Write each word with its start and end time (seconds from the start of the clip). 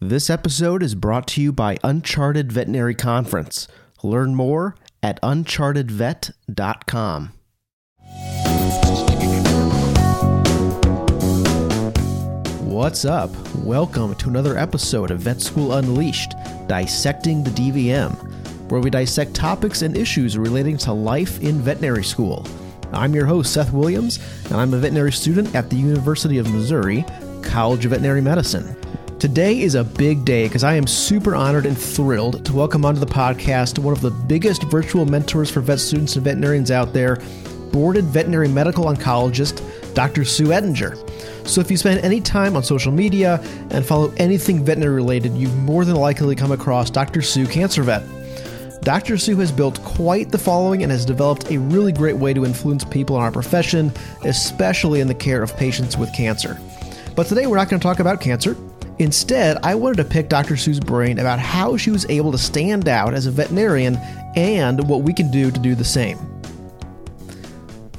This 0.00 0.28
episode 0.28 0.82
is 0.82 0.94
brought 0.94 1.26
to 1.28 1.40
you 1.40 1.52
by 1.52 1.78
Uncharted 1.82 2.52
Veterinary 2.52 2.94
Conference. 2.94 3.66
Learn 4.02 4.34
more 4.34 4.76
at 5.02 5.18
unchartedvet.com. 5.22 7.32
What's 12.60 13.06
up? 13.06 13.30
Welcome 13.54 14.14
to 14.16 14.28
another 14.28 14.58
episode 14.58 15.10
of 15.10 15.20
Vet 15.20 15.40
School 15.40 15.72
Unleashed 15.72 16.34
Dissecting 16.66 17.42
the 17.42 17.50
DVM, 17.52 18.12
where 18.70 18.82
we 18.82 18.90
dissect 18.90 19.32
topics 19.32 19.80
and 19.80 19.96
issues 19.96 20.36
relating 20.36 20.76
to 20.76 20.92
life 20.92 21.40
in 21.40 21.62
veterinary 21.62 22.04
school. 22.04 22.46
I'm 22.92 23.14
your 23.14 23.24
host, 23.24 23.54
Seth 23.54 23.72
Williams, 23.72 24.18
and 24.44 24.56
I'm 24.56 24.74
a 24.74 24.78
veterinary 24.78 25.12
student 25.12 25.54
at 25.54 25.70
the 25.70 25.76
University 25.76 26.36
of 26.36 26.52
Missouri, 26.52 27.02
College 27.42 27.86
of 27.86 27.92
Veterinary 27.92 28.20
Medicine. 28.20 28.76
Today 29.18 29.62
is 29.62 29.74
a 29.74 29.82
big 29.82 30.26
day 30.26 30.44
because 30.44 30.62
I 30.62 30.74
am 30.74 30.86
super 30.86 31.34
honored 31.34 31.64
and 31.64 31.76
thrilled 31.76 32.44
to 32.44 32.52
welcome 32.52 32.84
onto 32.84 33.00
the 33.00 33.06
podcast 33.06 33.78
one 33.78 33.94
of 33.94 34.02
the 34.02 34.10
biggest 34.10 34.64
virtual 34.64 35.06
mentors 35.06 35.50
for 35.50 35.62
vet 35.62 35.80
students 35.80 36.16
and 36.16 36.24
veterinarians 36.24 36.70
out 36.70 36.92
there, 36.92 37.16
boarded 37.72 38.04
veterinary 38.04 38.46
medical 38.46 38.84
oncologist, 38.84 39.62
Dr. 39.94 40.26
Sue 40.26 40.52
Ettinger. 40.52 40.96
So, 41.48 41.62
if 41.62 41.70
you 41.70 41.78
spend 41.78 42.00
any 42.00 42.20
time 42.20 42.56
on 42.56 42.62
social 42.62 42.92
media 42.92 43.40
and 43.70 43.86
follow 43.86 44.12
anything 44.18 44.62
veterinary 44.62 44.96
related, 44.96 45.32
you've 45.32 45.56
more 45.62 45.86
than 45.86 45.96
likely 45.96 46.36
come 46.36 46.52
across 46.52 46.90
Dr. 46.90 47.22
Sue 47.22 47.46
Cancer 47.46 47.84
Vet. 47.84 48.02
Dr. 48.82 49.16
Sue 49.16 49.36
has 49.36 49.50
built 49.50 49.82
quite 49.82 50.30
the 50.30 50.36
following 50.36 50.82
and 50.82 50.92
has 50.92 51.06
developed 51.06 51.50
a 51.50 51.56
really 51.56 51.90
great 51.90 52.16
way 52.16 52.34
to 52.34 52.44
influence 52.44 52.84
people 52.84 53.16
in 53.16 53.22
our 53.22 53.32
profession, 53.32 53.90
especially 54.24 55.00
in 55.00 55.08
the 55.08 55.14
care 55.14 55.42
of 55.42 55.56
patients 55.56 55.96
with 55.96 56.12
cancer. 56.14 56.60
But 57.14 57.28
today 57.28 57.46
we're 57.46 57.56
not 57.56 57.70
going 57.70 57.80
to 57.80 57.82
talk 57.82 57.98
about 57.98 58.20
cancer. 58.20 58.54
Instead, 58.98 59.58
I 59.62 59.74
wanted 59.74 59.98
to 59.98 60.04
pick 60.04 60.30
Dr. 60.30 60.56
Sue's 60.56 60.80
brain 60.80 61.18
about 61.18 61.38
how 61.38 61.76
she 61.76 61.90
was 61.90 62.06
able 62.08 62.32
to 62.32 62.38
stand 62.38 62.88
out 62.88 63.12
as 63.12 63.26
a 63.26 63.30
veterinarian 63.30 63.96
and 64.36 64.88
what 64.88 65.02
we 65.02 65.12
can 65.12 65.30
do 65.30 65.50
to 65.50 65.60
do 65.60 65.74
the 65.74 65.84
same. 65.84 66.18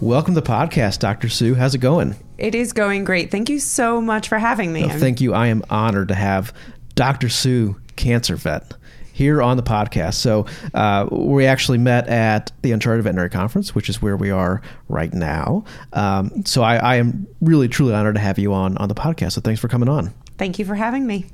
Welcome 0.02 0.34
to 0.34 0.42
the 0.42 0.48
podcast, 0.48 0.98
Dr. 0.98 1.30
Sue. 1.30 1.54
How's 1.54 1.76
it 1.76 1.80
going? 1.80 2.16
It 2.39 2.56
is 2.56 2.73
going 2.73 3.04
great. 3.04 3.30
Thank 3.30 3.48
you 3.48 3.59
so 3.59 4.02
much 4.02 4.28
for 4.28 4.39
having 4.39 4.73
me. 4.73 4.89
Thank 4.89 5.22
you. 5.22 5.36
I 5.36 5.48
am 5.48 5.64
honored 5.70 6.08
to 6.08 6.16
have 6.16 6.52
Dr. 6.95 7.30
Sue, 7.30 7.80
cancer 7.95 8.36
vet, 8.36 8.73
here 9.14 9.39
on 9.44 9.56
the 9.58 9.64
podcast. 9.64 10.16
So 10.16 10.48
uh, 10.73 11.08
we 11.11 11.45
actually 11.45 11.78
met 11.78 12.08
at 12.08 12.52
the 12.64 12.72
Uncharted 12.72 13.04
Veterinary 13.04 13.30
Conference, 13.30 13.76
which 13.76 13.88
is 13.88 14.02
where 14.02 14.17
we 14.17 14.32
are 14.32 14.64
right 14.89 15.14
now. 15.14 15.64
Um, 15.94 16.44
so 16.44 16.64
I, 16.64 16.78
I 16.78 16.95
am 16.95 17.28
really, 17.39 17.67
truly 17.67 17.94
honored 17.94 18.16
to 18.16 18.22
have 18.22 18.39
you 18.39 18.52
on 18.52 18.78
on 18.78 18.89
the 18.89 18.95
podcast. 18.95 19.34
So 19.34 19.42
thanks 19.42 19.61
for 19.61 19.67
coming 19.67 19.89
on. 19.89 20.11
Thank 20.38 20.59
you 20.59 20.66
for 20.66 20.75
having 20.75 21.07
me. 21.07 21.25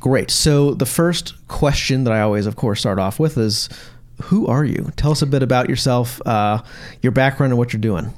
Great. 0.00 0.30
So 0.30 0.74
the 0.74 0.86
first 0.86 1.34
question 1.48 2.04
that 2.04 2.12
I 2.12 2.20
always, 2.20 2.46
of 2.46 2.56
course, 2.56 2.80
start 2.80 2.98
off 2.98 3.18
with 3.18 3.36
is, 3.36 3.68
who 4.22 4.46
are 4.46 4.64
you? 4.64 4.90
Tell 4.96 5.10
us 5.10 5.22
a 5.22 5.26
bit 5.26 5.42
about 5.42 5.68
yourself, 5.68 6.20
uh, 6.26 6.62
your 7.02 7.12
background, 7.12 7.52
and 7.52 7.58
what 7.58 7.72
you're 7.72 7.80
doing. 7.80 8.12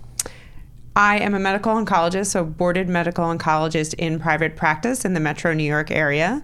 I 0.95 1.19
am 1.19 1.35
a 1.35 1.39
medical 1.39 1.73
oncologist, 1.73 2.27
so 2.27 2.45
boarded 2.45 2.89
medical 2.89 3.25
oncologist 3.25 3.95
in 3.95 4.19
private 4.19 4.57
practice 4.57 5.05
in 5.05 5.15
the 5.15 5.21
metro 5.21 5.55
New 5.55 5.65
York 5.65 5.91
area. 5.91 6.43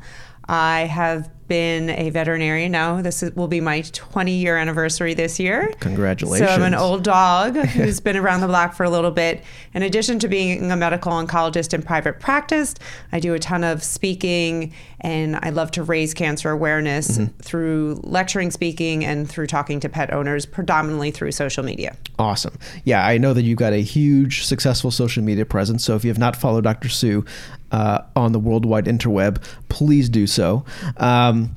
I 0.49 0.83
have 0.83 1.29
been 1.49 1.91
a 1.91 2.11
veterinarian 2.11 2.73
now. 2.73 3.03
This 3.03 3.23
is, 3.23 3.35
will 3.35 3.49
be 3.49 3.61
my 3.61 3.83
20 3.83 4.33
year 4.33 4.57
anniversary 4.57 5.15
this 5.15 5.39
year. 5.39 5.73
Congratulations. 5.81 6.49
So 6.49 6.55
I'm 6.55 6.63
an 6.63 6.75
old 6.75 7.03
dog 7.03 7.57
who's 7.57 8.01
been 8.01 8.17
around 8.17 8.41
the 8.41 8.47
block 8.47 8.75
for 8.75 8.85
a 8.85 8.91
little 8.91 9.11
bit. 9.11 9.43
In 9.75 9.83
addition 9.83 10.19
to 10.21 10.29
being 10.29 10.71
a 10.71 10.77
medical 10.77 11.13
oncologist 11.13 11.75
in 11.75 11.83
private 11.83 12.21
practice, 12.21 12.75
I 13.13 13.21
do 13.21 13.35
a 13.35 13.39
ton 13.39 13.65
of 13.65 13.83
speaking 13.83 14.73
and 15.01 15.39
I 15.43 15.51
love 15.51 15.71
to 15.73 15.83
raise 15.83 16.15
cancer 16.15 16.51
awareness 16.51 17.19
mm-hmm. 17.19 17.37
through 17.43 18.01
lecturing, 18.05 18.51
speaking, 18.51 19.05
and 19.05 19.29
through 19.29 19.47
talking 19.47 19.79
to 19.81 19.89
pet 19.91 20.13
owners, 20.13 20.47
predominantly 20.47 21.11
through 21.11 21.33
social 21.33 21.63
media. 21.63 21.97
Awesome. 22.19 22.59
Yeah, 22.85 23.07
I 23.07 23.19
know 23.19 23.35
that 23.35 23.43
you've 23.43 23.59
got 23.59 23.75
a 23.75 23.83
huge, 23.83 24.45
successful 24.45 24.91
social 24.91 25.23
media 25.23 25.45
presence. 25.45 25.85
So 25.85 25.95
if 25.95 26.05
you 26.05 26.11
have 26.11 26.19
not 26.19 26.37
followed 26.37 26.65
Dr. 26.65 26.89
Sue, 26.89 27.25
uh, 27.73 28.03
on 28.15 28.33
the 28.33 28.39
worldwide 28.39 28.87
interweb, 28.87 29.43
please 29.69 30.09
do 30.09 30.27
so. 30.27 30.65
Um, 30.97 31.57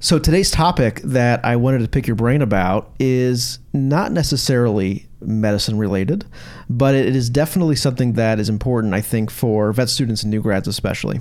so 0.00 0.18
today's 0.18 0.50
topic 0.50 1.00
that 1.02 1.44
I 1.44 1.56
wanted 1.56 1.80
to 1.80 1.88
pick 1.88 2.06
your 2.06 2.16
brain 2.16 2.42
about 2.42 2.92
is 2.98 3.58
not 3.72 4.12
necessarily 4.12 5.06
medicine 5.20 5.78
related, 5.78 6.24
but 6.70 6.94
it 6.94 7.14
is 7.14 7.28
definitely 7.28 7.76
something 7.76 8.14
that 8.14 8.38
is 8.38 8.48
important, 8.48 8.94
I 8.94 9.00
think, 9.00 9.30
for 9.30 9.72
vet 9.72 9.88
students 9.88 10.22
and 10.22 10.30
new 10.30 10.40
grads 10.40 10.68
especially 10.68 11.20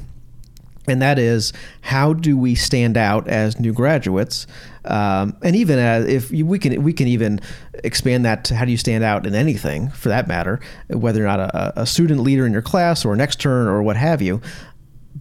and 0.88 1.02
that 1.02 1.20
is 1.20 1.54
how 1.82 2.14
do 2.14 2.38
we 2.38 2.56
stand 2.56 2.98
out 2.98 3.28
as 3.28 3.60
new 3.60 3.74
graduates, 3.74 4.48
um, 4.86 5.36
and 5.44 5.56
even 5.56 5.80
as 5.80 6.06
if 6.06 6.32
you, 6.32 6.46
we 6.46 6.60
can 6.60 6.84
we 6.84 6.94
can 6.94 7.08
even 7.08 7.42
expand 7.84 8.26
that 8.26 8.46
to 8.46 8.56
how 8.56 8.66
do 8.66 8.72
you 8.72 8.78
stand 8.78 9.04
out 9.04 9.26
in 9.26 9.36
anything 9.36 9.90
for 9.90 10.10
that 10.10 10.28
matter, 10.28 10.60
whether 10.90 11.24
or 11.24 11.28
not 11.28 11.40
a, 11.40 11.82
a 11.82 11.86
student 11.86 12.22
leader 12.22 12.46
in 12.46 12.54
your 12.54 12.62
class 12.62 13.06
or 13.06 13.14
an 13.14 13.22
extern 13.22 13.68
or 13.68 13.84
what 13.84 13.98
have 13.98 14.22
you. 14.22 14.42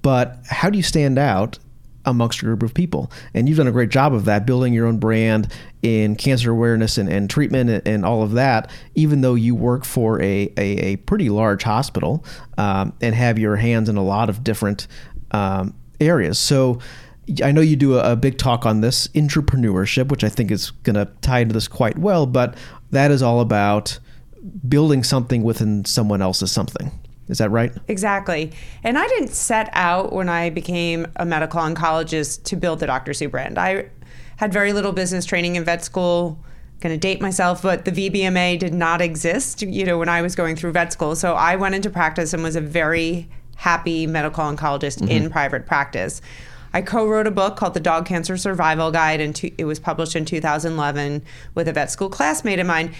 But 0.02 0.38
how 0.48 0.70
do 0.70 0.76
you 0.76 0.84
stand 0.84 1.18
out 1.18 1.58
amongst 2.06 2.40
a 2.40 2.44
group 2.44 2.62
of 2.62 2.72
people. 2.72 3.10
And 3.34 3.48
you've 3.48 3.58
done 3.58 3.66
a 3.66 3.72
great 3.72 3.90
job 3.90 4.14
of 4.14 4.24
that, 4.26 4.46
building 4.46 4.72
your 4.72 4.86
own 4.86 4.98
brand 4.98 5.52
in 5.82 6.14
cancer 6.14 6.52
awareness 6.52 6.96
and, 6.96 7.08
and 7.08 7.28
treatment 7.28 7.68
and, 7.68 7.86
and, 7.86 8.04
all 8.06 8.22
of 8.22 8.32
that, 8.32 8.70
even 8.94 9.20
though 9.20 9.34
you 9.34 9.54
work 9.54 9.84
for 9.84 10.20
a, 10.22 10.52
a, 10.56 10.92
a 10.92 10.96
pretty 10.96 11.28
large 11.28 11.64
hospital 11.64 12.24
um, 12.56 12.92
and 13.00 13.14
have 13.14 13.38
your 13.38 13.56
hands 13.56 13.88
in 13.88 13.96
a 13.96 14.02
lot 14.02 14.30
of 14.30 14.44
different 14.44 14.86
um, 15.36 15.74
areas. 16.00 16.38
So 16.38 16.78
I 17.42 17.52
know 17.52 17.60
you 17.60 17.76
do 17.76 17.98
a, 17.98 18.12
a 18.12 18.16
big 18.16 18.38
talk 18.38 18.66
on 18.66 18.80
this 18.80 19.08
entrepreneurship, 19.08 20.08
which 20.08 20.24
I 20.24 20.28
think 20.28 20.50
is 20.50 20.70
going 20.70 20.94
to 20.94 21.06
tie 21.20 21.40
into 21.40 21.52
this 21.52 21.68
quite 21.68 21.98
well, 21.98 22.26
but 22.26 22.56
that 22.90 23.10
is 23.10 23.22
all 23.22 23.40
about 23.40 23.98
building 24.68 25.02
something 25.02 25.42
within 25.42 25.84
someone 25.84 26.22
else's 26.22 26.52
something. 26.52 26.90
Is 27.28 27.38
that 27.38 27.50
right? 27.50 27.72
Exactly. 27.88 28.52
And 28.84 28.96
I 28.96 29.08
didn't 29.08 29.30
set 29.30 29.68
out 29.72 30.12
when 30.12 30.28
I 30.28 30.50
became 30.50 31.08
a 31.16 31.26
medical 31.26 31.60
oncologist 31.60 32.44
to 32.44 32.56
build 32.56 32.78
the 32.78 32.86
Dr. 32.86 33.12
Sue 33.12 33.28
brand. 33.28 33.58
I 33.58 33.88
had 34.36 34.52
very 34.52 34.72
little 34.72 34.92
business 34.92 35.24
training 35.24 35.56
in 35.56 35.64
vet 35.64 35.84
school. 35.84 36.38
Going 36.80 36.94
to 36.94 36.98
date 36.98 37.22
myself, 37.22 37.62
but 37.62 37.86
the 37.86 37.90
VBMA 37.90 38.58
did 38.58 38.74
not 38.74 39.00
exist, 39.00 39.62
you 39.62 39.86
know, 39.86 39.98
when 39.98 40.10
I 40.10 40.20
was 40.20 40.34
going 40.34 40.56
through 40.56 40.72
vet 40.72 40.92
school. 40.92 41.16
So 41.16 41.32
I 41.32 41.56
went 41.56 41.74
into 41.74 41.88
practice 41.88 42.34
and 42.34 42.42
was 42.42 42.54
a 42.54 42.60
very 42.60 43.30
happy 43.56 44.06
medical 44.06 44.44
oncologist 44.44 44.98
mm-hmm. 44.98 45.08
in 45.08 45.30
private 45.30 45.66
practice. 45.66 46.22
I 46.72 46.82
co-wrote 46.82 47.26
a 47.26 47.30
book 47.30 47.56
called 47.56 47.74
The 47.74 47.80
Dog 47.80 48.06
Cancer 48.06 48.36
Survival 48.36 48.90
Guide, 48.90 49.20
and 49.20 49.52
it 49.56 49.64
was 49.64 49.80
published 49.80 50.14
in 50.14 50.24
2011 50.24 51.24
with 51.54 51.68
a 51.68 51.72
vet 51.72 51.90
school 51.90 52.10
classmate 52.10 52.58
of 52.58 52.66
mine. 52.66 52.94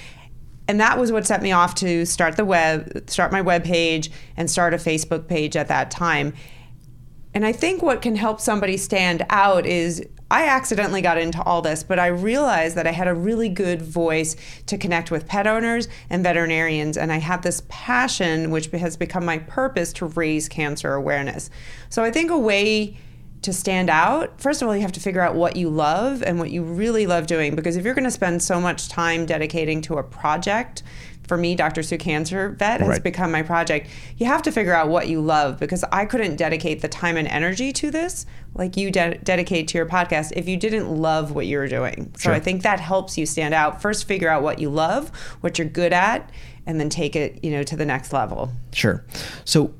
And 0.69 0.81
that 0.81 0.99
was 0.99 1.13
what 1.13 1.27
set 1.27 1.43
me 1.43 1.53
off 1.53 1.75
to 1.77 2.05
start 2.07 2.37
the 2.37 2.45
web, 2.45 3.09
start 3.09 3.33
my 3.33 3.43
web 3.43 3.65
page, 3.65 4.11
and 4.37 4.51
start 4.51 4.75
a 4.75 4.79
Facebook 4.79 5.29
page 5.29 5.57
at 5.57 5.69
that 5.69 5.91
time. 5.91 6.33
And 7.35 7.45
I 7.45 7.53
think 7.53 7.83
what 7.83 8.01
can 8.01 8.17
help 8.17 8.41
somebody 8.41 8.79
stand 8.79 9.25
out 9.29 9.67
is 9.67 10.03
I 10.31 10.47
accidentally 10.49 11.03
got 11.03 11.19
into 11.19 11.41
all 11.43 11.63
this, 11.63 11.85
but 11.85 12.01
I 12.01 12.09
realized 12.09 12.77
that 12.77 12.87
I 12.87 12.91
had 12.91 13.07
a 13.07 13.15
really 13.15 13.49
good 13.49 13.81
voice 13.81 14.35
to 14.67 14.77
connect 14.77 15.11
with 15.11 15.27
pet 15.27 15.47
owners 15.47 15.87
and 16.11 16.25
veterinarians, 16.25 16.97
and 16.97 17.13
I 17.13 17.19
have 17.19 17.43
this 17.43 17.63
passion, 17.69 18.51
which 18.51 18.67
has 18.67 18.97
become 18.97 19.25
my 19.25 19.39
purpose, 19.39 19.93
to 19.95 20.07
raise 20.07 20.49
cancer 20.49 20.95
awareness. 20.95 21.49
So 21.91 22.03
I 22.03 22.11
think 22.11 22.33
a 22.33 22.39
way 22.39 22.97
to 23.43 23.53
stand 23.53 23.89
out, 23.89 24.41
first 24.41 24.61
of 24.61 24.67
all, 24.67 24.75
you 24.75 24.83
have 24.83 24.91
to 24.93 25.01
figure 25.01 25.21
out 25.21 25.37
what 25.37 25.55
you 25.55 25.71
love 25.71 26.23
and 26.25 26.41
what 26.41 26.51
you 26.51 26.65
really 26.65 27.07
love 27.07 27.29
doing. 27.29 27.55
Because 27.55 27.77
if 27.77 27.85
you're 27.85 27.95
going 27.95 28.03
to 28.03 28.11
spend 28.11 28.43
so 28.43 28.61
much 28.61 28.89
time 28.89 29.27
dedicating 29.27 29.81
to 29.83 29.99
a 29.99 30.03
project, 30.03 30.83
for 31.27 31.37
me, 31.37 31.55
Dr. 31.55 31.83
Sue 31.83 31.99
Cancer 31.99 32.51
Vet 32.51 32.81
has 32.81 32.89
right. 32.89 33.03
become 33.03 33.33
my 33.33 33.43
project. 33.43 33.89
You 34.17 34.27
have 34.27 34.43
to 34.43 34.53
figure 34.53 34.75
out 34.75 34.89
what 34.89 35.09
you 35.09 35.21
love 35.21 35.59
because 35.59 35.85
I 35.93 36.05
couldn't 36.05 36.37
dedicate 36.37 36.83
the 36.83 36.89
time 36.89 37.17
and 37.17 37.29
energy 37.29 37.73
to 37.73 37.91
this 37.91 38.27
like 38.55 38.77
you 38.77 38.91
de- 38.91 39.19
dedicate 39.19 39.69
to 39.69 39.79
your 39.79 39.87
podcast 39.87 40.33
if 40.35 40.49
you 40.49 40.57
didn't 40.57 40.89
love 40.89 41.33
what 41.33 41.47
you 41.47 41.59
were 41.59 41.69
doing. 41.69 42.13
So 42.17 42.25
sure. 42.25 42.33
I 42.33 42.41
think 42.41 42.63
that 42.63 42.81
helps 42.81 43.19
you 43.19 43.27
stand 43.27 43.55
out. 43.55 43.83
First, 43.83 44.07
figure 44.07 44.29
out 44.29 44.43
what 44.43 44.59
you 44.59 44.71
love, 44.71 45.11
what 45.41 45.59
you're 45.59 45.69
good 45.69 45.93
at, 45.93 46.31
and 46.65 46.81
then 46.81 46.89
take 46.89 47.15
it, 47.15 47.45
you 47.45 47.51
know, 47.51 47.63
to 47.63 47.77
the 47.77 47.85
next 47.85 48.13
level. 48.13 48.51
Sure. 48.73 49.05
So, 49.45 49.75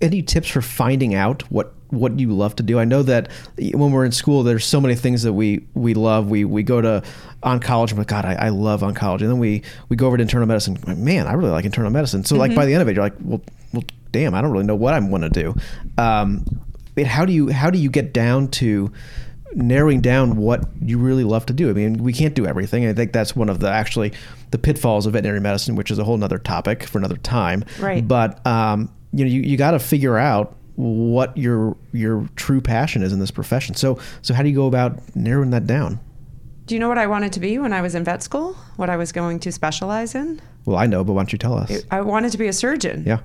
any 0.00 0.22
tips 0.22 0.48
for 0.48 0.60
finding 0.60 1.14
out 1.14 1.42
what 1.50 1.74
what 1.90 2.18
you 2.18 2.32
love 2.32 2.56
to 2.56 2.62
do. 2.62 2.78
I 2.78 2.84
know 2.84 3.02
that 3.02 3.30
when 3.58 3.92
we're 3.92 4.04
in 4.04 4.12
school, 4.12 4.42
there's 4.42 4.64
so 4.64 4.80
many 4.80 4.94
things 4.94 5.22
that 5.22 5.32
we 5.32 5.66
we 5.74 5.94
love. 5.94 6.28
We 6.28 6.44
we 6.44 6.62
go 6.62 6.80
to 6.80 7.02
oncology. 7.42 7.96
Like, 7.96 8.08
God, 8.08 8.24
I, 8.24 8.34
I 8.34 8.48
love 8.48 8.80
oncology. 8.80 9.22
And 9.22 9.30
then 9.30 9.38
we 9.38 9.62
we 9.88 9.96
go 9.96 10.06
over 10.06 10.16
to 10.16 10.22
internal 10.22 10.46
medicine. 10.46 10.78
Man, 10.86 11.26
I 11.26 11.32
really 11.34 11.50
like 11.50 11.64
internal 11.64 11.90
medicine. 11.90 12.24
So 12.24 12.34
mm-hmm. 12.34 12.40
like 12.40 12.54
by 12.54 12.62
mm-hmm. 12.62 12.66
the 12.66 12.74
end 12.74 12.82
of 12.82 12.88
it, 12.88 12.96
you're 12.96 13.04
like, 13.04 13.16
well, 13.20 13.42
well, 13.72 13.84
damn, 14.12 14.34
I 14.34 14.40
don't 14.40 14.50
really 14.50 14.66
know 14.66 14.76
what 14.76 14.94
I 14.94 15.00
want 15.00 15.24
to 15.24 15.30
do. 15.30 15.54
Um, 15.98 16.44
how 17.04 17.24
do 17.24 17.32
you 17.32 17.48
how 17.48 17.70
do 17.70 17.78
you 17.78 17.90
get 17.90 18.12
down 18.12 18.48
to 18.48 18.92
narrowing 19.56 20.00
down 20.00 20.36
what 20.36 20.64
you 20.82 20.98
really 20.98 21.24
love 21.24 21.46
to 21.46 21.52
do. 21.52 21.70
I 21.70 21.72
mean, 21.72 22.02
we 22.02 22.12
can't 22.12 22.34
do 22.34 22.46
everything. 22.46 22.86
I 22.86 22.92
think 22.92 23.12
that's 23.12 23.34
one 23.34 23.48
of 23.48 23.60
the 23.60 23.70
actually 23.70 24.12
the 24.50 24.58
pitfalls 24.58 25.06
of 25.06 25.14
veterinary 25.14 25.40
medicine, 25.40 25.76
which 25.76 25.90
is 25.90 25.98
a 25.98 26.04
whole 26.04 26.16
nother 26.16 26.38
topic 26.38 26.84
for 26.84 26.98
another 26.98 27.16
time. 27.16 27.64
Right. 27.80 28.06
But 28.06 28.44
um, 28.46 28.90
you 29.12 29.24
know, 29.24 29.30
you, 29.30 29.40
you 29.40 29.56
got 29.56 29.72
to 29.72 29.78
figure 29.78 30.18
out 30.18 30.55
what 30.76 31.36
your 31.36 31.76
your 31.92 32.28
true 32.36 32.60
passion 32.60 33.02
is 33.02 33.12
in 33.12 33.18
this 33.18 33.30
profession. 33.30 33.74
So 33.74 33.98
so 34.22 34.34
how 34.34 34.42
do 34.42 34.48
you 34.48 34.54
go 34.54 34.66
about 34.66 35.16
narrowing 35.16 35.50
that 35.50 35.66
down? 35.66 36.00
Do 36.66 36.74
you 36.74 36.80
know 36.80 36.88
what 36.88 36.98
I 36.98 37.06
wanted 37.06 37.32
to 37.34 37.40
be 37.40 37.58
when 37.58 37.72
I 37.72 37.80
was 37.80 37.94
in 37.94 38.04
vet 38.04 38.22
school? 38.22 38.54
What 38.76 38.90
I 38.90 38.96
was 38.96 39.12
going 39.12 39.38
to 39.40 39.52
specialize 39.52 40.14
in? 40.14 40.40
Well, 40.64 40.76
I 40.76 40.86
know, 40.86 41.04
but 41.04 41.12
why 41.12 41.20
don't 41.20 41.32
you 41.32 41.38
tell 41.38 41.54
us? 41.54 41.84
I 41.92 42.00
wanted 42.00 42.32
to 42.32 42.38
be 42.38 42.48
a 42.48 42.52
surgeon. 42.52 43.04
Yeah. 43.06 43.20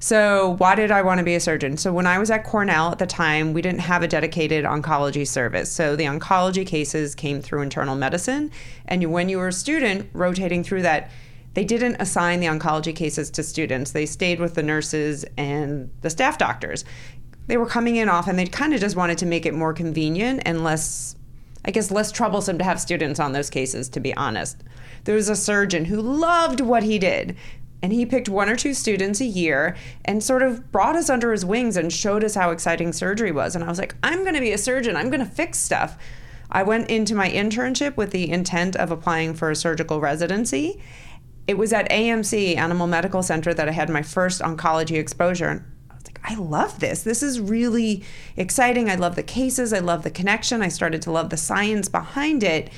So, 0.00 0.54
why 0.58 0.76
did 0.76 0.92
I 0.92 1.02
want 1.02 1.18
to 1.18 1.24
be 1.24 1.34
a 1.34 1.40
surgeon? 1.40 1.76
So, 1.76 1.92
when 1.92 2.06
I 2.06 2.18
was 2.18 2.30
at 2.30 2.44
Cornell 2.44 2.92
at 2.92 2.98
the 2.98 3.06
time, 3.06 3.52
we 3.52 3.60
didn't 3.60 3.80
have 3.80 4.02
a 4.02 4.08
dedicated 4.08 4.64
oncology 4.64 5.26
service. 5.26 5.72
So, 5.72 5.96
the 5.96 6.04
oncology 6.04 6.64
cases 6.64 7.16
came 7.16 7.42
through 7.42 7.62
internal 7.62 7.96
medicine. 7.96 8.52
And 8.86 9.12
when 9.12 9.28
you 9.28 9.38
were 9.38 9.48
a 9.48 9.52
student 9.52 10.08
rotating 10.12 10.62
through 10.62 10.82
that, 10.82 11.10
they 11.58 11.64
didn't 11.64 11.96
assign 11.98 12.38
the 12.38 12.46
oncology 12.46 12.94
cases 12.94 13.32
to 13.32 13.42
students. 13.42 13.90
They 13.90 14.06
stayed 14.06 14.38
with 14.38 14.54
the 14.54 14.62
nurses 14.62 15.24
and 15.36 15.90
the 16.02 16.08
staff 16.08 16.38
doctors. 16.38 16.84
They 17.48 17.56
were 17.56 17.66
coming 17.66 17.96
in 17.96 18.08
often. 18.08 18.36
They 18.36 18.46
kind 18.46 18.74
of 18.74 18.80
just 18.80 18.94
wanted 18.94 19.18
to 19.18 19.26
make 19.26 19.44
it 19.44 19.54
more 19.54 19.72
convenient 19.72 20.42
and 20.46 20.62
less, 20.62 21.16
I 21.64 21.72
guess, 21.72 21.90
less 21.90 22.12
troublesome 22.12 22.58
to 22.58 22.64
have 22.64 22.80
students 22.80 23.18
on 23.18 23.32
those 23.32 23.50
cases, 23.50 23.88
to 23.88 23.98
be 23.98 24.14
honest. 24.14 24.62
There 25.02 25.16
was 25.16 25.28
a 25.28 25.34
surgeon 25.34 25.86
who 25.86 26.00
loved 26.00 26.60
what 26.60 26.84
he 26.84 26.96
did. 26.96 27.36
And 27.82 27.92
he 27.92 28.06
picked 28.06 28.28
one 28.28 28.48
or 28.48 28.54
two 28.54 28.72
students 28.72 29.20
a 29.20 29.24
year 29.24 29.74
and 30.04 30.22
sort 30.22 30.42
of 30.44 30.70
brought 30.70 30.94
us 30.94 31.10
under 31.10 31.32
his 31.32 31.44
wings 31.44 31.76
and 31.76 31.92
showed 31.92 32.22
us 32.22 32.36
how 32.36 32.52
exciting 32.52 32.92
surgery 32.92 33.32
was. 33.32 33.56
And 33.56 33.64
I 33.64 33.68
was 33.68 33.80
like, 33.80 33.96
I'm 34.04 34.22
going 34.22 34.34
to 34.34 34.40
be 34.40 34.52
a 34.52 34.58
surgeon. 34.58 34.94
I'm 34.94 35.10
going 35.10 35.26
to 35.26 35.26
fix 35.26 35.58
stuff. 35.58 35.98
I 36.52 36.62
went 36.62 36.88
into 36.88 37.16
my 37.16 37.28
internship 37.28 37.96
with 37.96 38.12
the 38.12 38.30
intent 38.30 38.76
of 38.76 38.92
applying 38.92 39.34
for 39.34 39.50
a 39.50 39.56
surgical 39.56 40.00
residency. 40.00 40.80
It 41.48 41.56
was 41.56 41.72
at 41.72 41.90
AMC, 41.90 42.56
Animal 42.56 42.86
Medical 42.86 43.22
Center, 43.22 43.54
that 43.54 43.68
I 43.68 43.72
had 43.72 43.88
my 43.88 44.02
first 44.02 44.42
oncology 44.42 44.98
exposure. 44.98 45.48
And 45.48 45.64
I 45.90 45.94
was 45.94 46.06
like, 46.06 46.20
I 46.22 46.34
love 46.34 46.78
this. 46.78 47.02
This 47.02 47.22
is 47.22 47.40
really 47.40 48.04
exciting. 48.36 48.90
I 48.90 48.96
love 48.96 49.16
the 49.16 49.22
cases. 49.22 49.72
I 49.72 49.78
love 49.78 50.04
the 50.04 50.10
connection. 50.10 50.60
I 50.60 50.68
started 50.68 51.00
to 51.02 51.10
love 51.10 51.30
the 51.30 51.38
science 51.38 51.88
behind 51.88 52.42
it. 52.42 52.70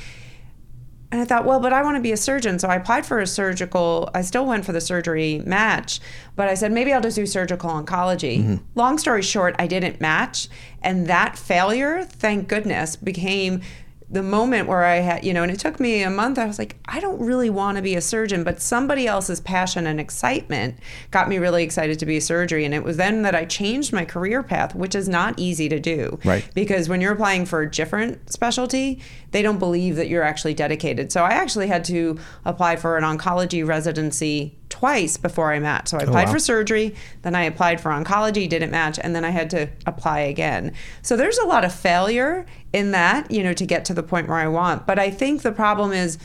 And 1.12 1.20
I 1.20 1.24
thought, 1.24 1.44
well, 1.44 1.58
but 1.58 1.72
I 1.72 1.82
want 1.82 1.96
to 1.96 2.00
be 2.00 2.12
a 2.12 2.16
surgeon. 2.16 2.60
So 2.60 2.68
I 2.68 2.76
applied 2.76 3.04
for 3.04 3.18
a 3.18 3.26
surgical, 3.26 4.08
I 4.14 4.22
still 4.22 4.46
went 4.46 4.64
for 4.64 4.70
the 4.70 4.80
surgery 4.80 5.42
match, 5.44 5.98
but 6.36 6.48
I 6.48 6.54
said, 6.54 6.70
maybe 6.70 6.92
I'll 6.92 7.00
just 7.00 7.16
do 7.16 7.26
surgical 7.26 7.68
oncology. 7.68 8.38
Mm-hmm. 8.38 8.56
Long 8.76 8.96
story 8.96 9.22
short, 9.22 9.56
I 9.58 9.66
didn't 9.66 10.00
match. 10.00 10.48
And 10.82 11.08
that 11.08 11.36
failure, 11.36 12.04
thank 12.04 12.46
goodness, 12.46 12.94
became 12.94 13.62
the 14.12 14.22
moment 14.24 14.66
where 14.66 14.84
I 14.84 14.96
had, 14.96 15.24
you 15.24 15.32
know, 15.32 15.44
and 15.44 15.52
it 15.52 15.60
took 15.60 15.78
me 15.78 16.02
a 16.02 16.10
month, 16.10 16.36
I 16.36 16.46
was 16.46 16.58
like, 16.58 16.76
I 16.86 16.98
don't 16.98 17.20
really 17.20 17.48
want 17.48 17.76
to 17.76 17.82
be 17.82 17.94
a 17.94 18.00
surgeon, 18.00 18.42
but 18.42 18.60
somebody 18.60 19.06
else's 19.06 19.40
passion 19.40 19.86
and 19.86 20.00
excitement 20.00 20.76
got 21.12 21.28
me 21.28 21.38
really 21.38 21.62
excited 21.62 22.00
to 22.00 22.06
be 22.06 22.16
a 22.16 22.20
surgery. 22.20 22.64
And 22.64 22.74
it 22.74 22.82
was 22.82 22.96
then 22.96 23.22
that 23.22 23.36
I 23.36 23.44
changed 23.44 23.92
my 23.92 24.04
career 24.04 24.42
path, 24.42 24.74
which 24.74 24.96
is 24.96 25.08
not 25.08 25.38
easy 25.38 25.68
to 25.68 25.78
do. 25.78 26.18
Right. 26.24 26.48
Because 26.54 26.88
when 26.88 27.00
you're 27.00 27.12
applying 27.12 27.46
for 27.46 27.62
a 27.62 27.70
different 27.70 28.32
specialty, 28.32 29.00
they 29.30 29.42
don't 29.42 29.60
believe 29.60 29.94
that 29.94 30.08
you're 30.08 30.24
actually 30.24 30.54
dedicated. 30.54 31.12
So 31.12 31.22
I 31.22 31.30
actually 31.30 31.68
had 31.68 31.84
to 31.84 32.18
apply 32.44 32.76
for 32.76 32.98
an 32.98 33.04
oncology 33.04 33.64
residency 33.64 34.58
twice 34.70 35.16
before 35.18 35.52
I 35.52 35.58
matched. 35.58 35.88
So 35.88 35.98
I 35.98 36.00
oh, 36.00 36.04
applied 36.04 36.24
oh, 36.24 36.26
wow. 36.26 36.32
for 36.32 36.38
surgery, 36.38 36.94
then 37.22 37.34
I 37.34 37.42
applied 37.42 37.80
for 37.80 37.90
oncology, 37.90 38.48
didn't 38.48 38.70
match, 38.70 38.98
and 39.02 39.14
then 39.14 39.24
I 39.24 39.30
had 39.30 39.50
to 39.50 39.68
apply 39.84 40.20
again. 40.20 40.72
So 41.02 41.16
there's 41.16 41.38
a 41.38 41.46
lot 41.46 41.64
of 41.64 41.74
failure 41.74 42.46
in 42.72 42.92
that, 42.92 43.30
you 43.30 43.42
know, 43.42 43.52
to 43.52 43.66
get 43.66 43.84
to 43.86 43.94
the 43.94 44.02
point 44.02 44.28
where 44.28 44.38
I 44.38 44.48
want. 44.48 44.86
But 44.86 44.98
I 44.98 45.10
think 45.10 45.42
the 45.42 45.52
problem 45.52 45.92
is, 45.92 46.18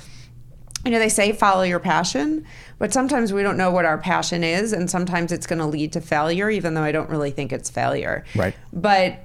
you 0.86 0.92
know, 0.92 1.00
they 1.00 1.10
say 1.10 1.34
follow 1.34 1.64
your 1.64 1.80
passion, 1.80 2.46
but 2.78 2.94
sometimes 2.94 3.34
we 3.34 3.42
don't 3.42 3.58
know 3.58 3.72
what 3.72 3.86
our 3.86 3.98
passion 3.98 4.44
is, 4.44 4.72
and 4.72 4.90
sometimes 4.90 5.32
it's 5.32 5.48
going 5.48 5.60
to 5.60 5.66
lead 5.66 5.92
to 5.94 6.02
failure, 6.02 6.50
even 6.50 6.76
though 6.76 6.84
I 6.84 6.92
don't 6.92 7.10
really 7.10 7.32
think 7.32 7.52
it's 7.52 7.70
failure. 7.70 8.24
Right. 8.36 8.56
But 8.72 9.25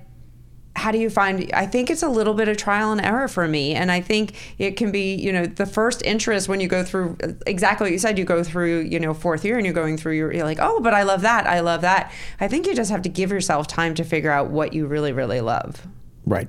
how 0.80 0.90
do 0.90 0.98
you 0.98 1.10
find 1.10 1.50
i 1.52 1.66
think 1.66 1.90
it's 1.90 2.02
a 2.02 2.08
little 2.08 2.34
bit 2.34 2.48
of 2.48 2.56
trial 2.56 2.90
and 2.92 3.00
error 3.00 3.28
for 3.28 3.46
me. 3.46 3.74
And 3.74 3.92
i 3.92 4.00
think 4.00 4.34
it 4.58 4.76
can 4.76 4.90
be 4.90 5.14
you 5.14 5.32
know 5.32 5.46
the 5.46 5.66
first 5.66 6.02
interest 6.02 6.48
when 6.48 6.60
you 6.60 6.68
go 6.68 6.82
through 6.82 7.16
exactly 7.46 7.84
what 7.84 7.92
you 7.92 7.98
said 7.98 8.18
you 8.18 8.24
go 8.24 8.42
through 8.42 8.80
you 8.80 8.98
know 8.98 9.14
fourth 9.14 9.44
year 9.44 9.56
and 9.56 9.66
you're 9.66 9.74
going 9.74 9.96
through 9.96 10.14
you're, 10.14 10.32
you're 10.32 10.44
like 10.44 10.58
oh 10.60 10.80
but 10.80 10.94
i 10.94 11.02
love 11.02 11.20
that. 11.22 11.46
I 11.46 11.60
love 11.60 11.80
that. 11.82 12.12
I 12.38 12.48
think 12.48 12.66
you 12.66 12.74
just 12.74 12.90
have 12.90 13.02
to 13.02 13.08
give 13.08 13.30
yourself 13.30 13.66
time 13.66 13.94
to 13.96 14.04
figure 14.04 14.30
out 14.30 14.50
what 14.50 14.72
you 14.72 14.86
really 14.86 15.12
really 15.12 15.40
love. 15.40 15.86
Right. 16.26 16.48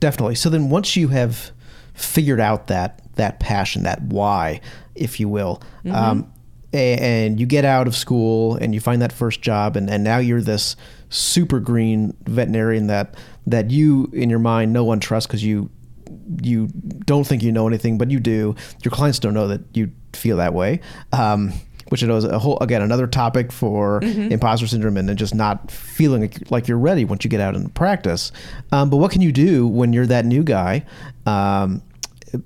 Definitely. 0.00 0.34
So 0.34 0.50
then 0.50 0.68
once 0.68 0.96
you 0.96 1.08
have 1.08 1.52
figured 1.94 2.40
out 2.40 2.66
that 2.68 3.02
that 3.16 3.40
passion 3.40 3.82
that 3.84 4.02
why 4.02 4.60
if 4.94 5.20
you 5.20 5.28
will 5.28 5.62
mm-hmm. 5.84 5.94
um, 5.94 6.32
and 6.72 7.38
you 7.38 7.46
get 7.46 7.64
out 7.64 7.86
of 7.86 7.94
school 7.94 8.56
and 8.56 8.74
you 8.74 8.80
find 8.80 9.02
that 9.02 9.12
first 9.12 9.42
job 9.42 9.76
and, 9.76 9.90
and 9.90 10.02
now 10.02 10.18
you're 10.18 10.40
this 10.40 10.74
super 11.10 11.60
green 11.60 12.16
veterinarian 12.24 12.86
that 12.86 13.14
that 13.46 13.70
you 13.70 14.10
in 14.12 14.30
your 14.30 14.38
mind 14.38 14.72
no 14.72 14.84
one 14.84 15.00
trusts 15.00 15.26
because 15.26 15.44
you 15.44 15.70
you 16.42 16.68
don't 17.06 17.26
think 17.26 17.42
you 17.42 17.52
know 17.52 17.66
anything 17.66 17.98
but 17.98 18.10
you 18.10 18.20
do 18.20 18.54
your 18.82 18.92
clients 18.92 19.18
don't 19.18 19.34
know 19.34 19.48
that 19.48 19.60
you 19.74 19.90
feel 20.12 20.36
that 20.36 20.52
way 20.52 20.80
um, 21.12 21.52
which 21.88 22.02
is 22.02 22.24
a 22.24 22.38
whole 22.38 22.58
again 22.60 22.82
another 22.82 23.06
topic 23.06 23.50
for 23.50 24.00
mm-hmm. 24.00 24.32
imposter 24.32 24.66
syndrome 24.66 24.96
and, 24.96 25.18
just 25.18 25.34
not 25.34 25.70
feeling 25.70 26.30
like 26.50 26.68
you're 26.68 26.78
ready 26.78 27.04
once 27.04 27.24
you 27.24 27.30
get 27.30 27.40
out 27.40 27.54
in 27.54 27.68
practice 27.70 28.30
um, 28.72 28.90
but 28.90 28.98
what 28.98 29.10
can 29.10 29.20
you 29.22 29.32
do 29.32 29.66
when 29.66 29.92
you're 29.92 30.06
that 30.06 30.24
new 30.24 30.42
guy 30.42 30.84
um, 31.26 31.82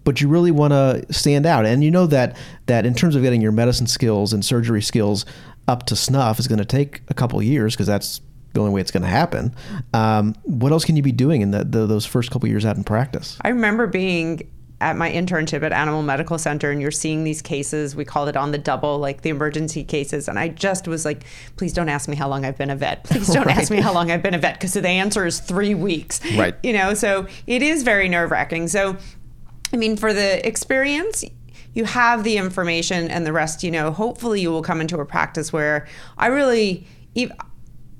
but 0.04 0.20
you 0.20 0.28
really 0.28 0.50
want 0.50 0.72
to 0.72 1.04
stand 1.12 1.46
out. 1.46 1.66
And 1.66 1.82
you 1.84 1.90
know 1.90 2.06
that 2.06 2.36
that 2.66 2.86
in 2.86 2.94
terms 2.94 3.14
of 3.14 3.22
getting 3.22 3.40
your 3.40 3.52
medicine 3.52 3.86
skills 3.86 4.32
and 4.32 4.44
surgery 4.44 4.82
skills 4.82 5.24
up 5.68 5.86
to 5.86 5.96
snuff 5.96 6.38
is 6.38 6.48
going 6.48 6.58
to 6.58 6.64
take 6.64 7.02
a 7.08 7.14
couple 7.14 7.42
years 7.42 7.74
because 7.74 7.86
that's 7.86 8.20
the 8.56 8.60
only 8.62 8.72
way 8.72 8.80
it's 8.80 8.90
going 8.90 9.02
to 9.02 9.08
happen. 9.08 9.54
Um, 9.94 10.34
what 10.42 10.72
else 10.72 10.84
can 10.84 10.96
you 10.96 11.02
be 11.02 11.12
doing 11.12 11.42
in 11.42 11.52
the, 11.52 11.64
the, 11.64 11.86
those 11.86 12.04
first 12.04 12.30
couple 12.30 12.48
years 12.48 12.64
out 12.64 12.76
in 12.76 12.84
practice? 12.84 13.38
I 13.42 13.50
remember 13.50 13.86
being 13.86 14.50
at 14.80 14.96
my 14.96 15.10
internship 15.10 15.62
at 15.62 15.72
Animal 15.72 16.02
Medical 16.02 16.38
Center 16.38 16.70
and 16.70 16.82
you're 16.82 16.90
seeing 16.90 17.24
these 17.24 17.40
cases, 17.40 17.96
we 17.96 18.04
called 18.04 18.28
it 18.28 18.36
on 18.36 18.52
the 18.52 18.58
double, 18.58 18.98
like 18.98 19.22
the 19.22 19.30
emergency 19.30 19.84
cases. 19.84 20.28
And 20.28 20.38
I 20.38 20.48
just 20.48 20.86
was 20.86 21.04
like, 21.04 21.24
please 21.56 21.72
don't 21.72 21.88
ask 21.88 22.08
me 22.08 22.16
how 22.16 22.28
long 22.28 22.44
I've 22.44 22.58
been 22.58 22.70
a 22.70 22.76
vet. 22.76 23.04
Please 23.04 23.32
don't 23.32 23.46
right. 23.46 23.56
ask 23.56 23.70
me 23.70 23.80
how 23.80 23.92
long 23.92 24.10
I've 24.10 24.22
been 24.22 24.34
a 24.34 24.38
vet 24.38 24.54
because 24.54 24.74
the 24.74 24.86
answer 24.86 25.24
is 25.24 25.40
three 25.40 25.74
weeks. 25.74 26.20
Right. 26.36 26.54
You 26.62 26.74
know, 26.74 26.92
so 26.92 27.26
it 27.46 27.62
is 27.62 27.84
very 27.84 28.08
nerve 28.08 28.30
wracking. 28.30 28.68
So 28.68 28.96
I 29.72 29.76
mean, 29.76 29.96
for 29.96 30.12
the 30.12 30.46
experience, 30.46 31.24
you 31.72 31.84
have 31.84 32.24
the 32.24 32.36
information 32.36 33.08
and 33.10 33.26
the 33.26 33.32
rest, 33.32 33.62
you 33.62 33.70
know, 33.70 33.90
hopefully 33.90 34.40
you 34.40 34.50
will 34.50 34.62
come 34.62 34.80
into 34.80 34.98
a 34.98 35.06
practice 35.06 35.52
where 35.52 35.86
I 36.16 36.28
really, 36.28 36.86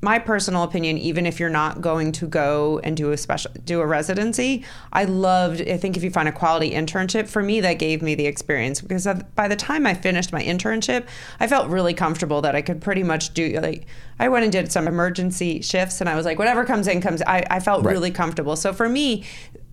my 0.06 0.20
personal 0.20 0.62
opinion, 0.62 0.97
even 0.99 1.26
if 1.26 1.41
you're 1.41 1.50
not 1.50 1.81
going 1.81 2.12
to 2.12 2.29
go 2.29 2.79
and 2.85 2.97
do 2.97 3.11
a 3.11 3.17
special, 3.17 3.50
do 3.64 3.81
a 3.81 3.87
residency, 3.87 4.65
I 4.93 5.03
loved, 5.05 5.60
I 5.60 5.77
think 5.77 5.96
if 5.96 6.05
you 6.05 6.13
find 6.13 6.29
a 6.29 6.32
quality 6.32 6.70
internship, 6.70 7.27
for 7.27 7.43
me, 7.43 7.60
that 7.63 7.81
gave 7.81 8.03
me 8.03 8.15
the 8.15 8.27
experience 8.27 8.81
because 8.81 9.08
by 9.34 9.48
the 9.48 9.56
time 9.56 9.84
I 9.84 9.94
finished 9.94 10.32
my 10.32 10.41
internship, 10.41 11.06
I 11.41 11.48
felt 11.48 11.69
really 11.70 11.93
comfortable 11.93 12.41
that 12.43 12.55
I 12.55 12.63
could 12.63 12.81
pretty 12.81 13.03
much 13.03 13.34
do, 13.34 13.58
like, 13.60 13.86
I 14.20 14.29
went 14.29 14.44
and 14.44 14.53
did 14.53 14.70
some 14.70 14.86
emergency 14.86 15.60
shifts 15.60 16.01
and 16.01 16.08
I 16.08 16.15
was 16.15 16.25
like, 16.25 16.39
whatever 16.39 16.65
comes 16.65 16.86
in 16.86 17.01
comes, 17.01 17.20
I, 17.22 17.44
I 17.51 17.58
felt 17.58 17.84
right. 17.84 17.91
really 17.91 18.13
comfortable. 18.13 18.55
So 18.55 18.72
for 18.72 18.89
me, 18.89 19.25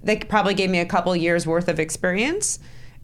they 0.02 0.18
probably 0.18 0.56
gave 0.56 0.72
me 0.72 0.80
a 0.80 0.86
couple 0.88 1.16
years 1.16 1.46
worth 1.46 1.68
of 1.68 1.80
experience 1.80 2.58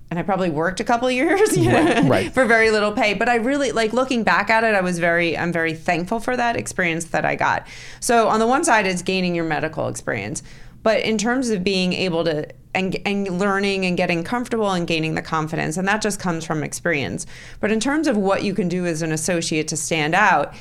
and 0.10 0.18
I 0.18 0.24
probably 0.24 0.50
worked 0.50 0.80
a 0.80 0.84
couple 0.84 1.10
years 1.12 1.56
right, 1.58 2.04
right. 2.06 2.34
for 2.34 2.46
very 2.46 2.72
little 2.72 2.92
pay. 2.92 3.14
But 3.14 3.30
I 3.30 3.36
really 3.36 3.72
like 3.72 3.94
looking 3.94 4.24
back 4.24 4.50
at 4.50 4.64
it. 4.64 4.74
I 4.74 4.82
was 4.82 5.00
very, 5.00 5.38
I'm 5.38 5.52
very 5.52 5.74
thankful 5.74 6.20
for 6.20 6.36
that 6.36 6.56
experience 6.56 7.06
that 7.06 7.26
I 7.26 7.36
got. 7.36 7.68
So 8.00 8.28
on 8.28 8.40
the 8.40 8.48
one 8.48 8.64
side, 8.64 8.88
it's 8.88 9.02
gaining 9.02 9.36
your 9.36 9.46
medical 9.46 9.88
experience, 9.88 10.42
but 10.82 11.02
in 11.02 11.18
terms 11.18 11.50
of 11.50 11.64
being 11.64 11.94
able 11.94 12.24
to 12.24 12.48
and, 12.74 12.98
and 13.06 13.40
learning 13.40 13.86
and 13.86 13.98
getting 13.98 14.24
comfortable 14.24 14.72
and 14.72 14.86
gaining 14.86 15.16
the 15.16 15.22
confidence, 15.22 15.78
and 15.78 15.88
that 15.88 16.02
just 16.02 16.20
comes 16.20 16.46
from 16.46 16.64
experience. 16.64 17.26
But 17.60 17.72
in 17.72 17.80
terms 17.80 18.08
of 18.08 18.16
what 18.16 18.44
you 18.44 18.54
can 18.54 18.68
do 18.68 18.86
as 18.86 19.02
an 19.02 19.12
associate 19.12 19.68
to 19.70 19.78
stand 19.78 20.14
out, 20.14 20.54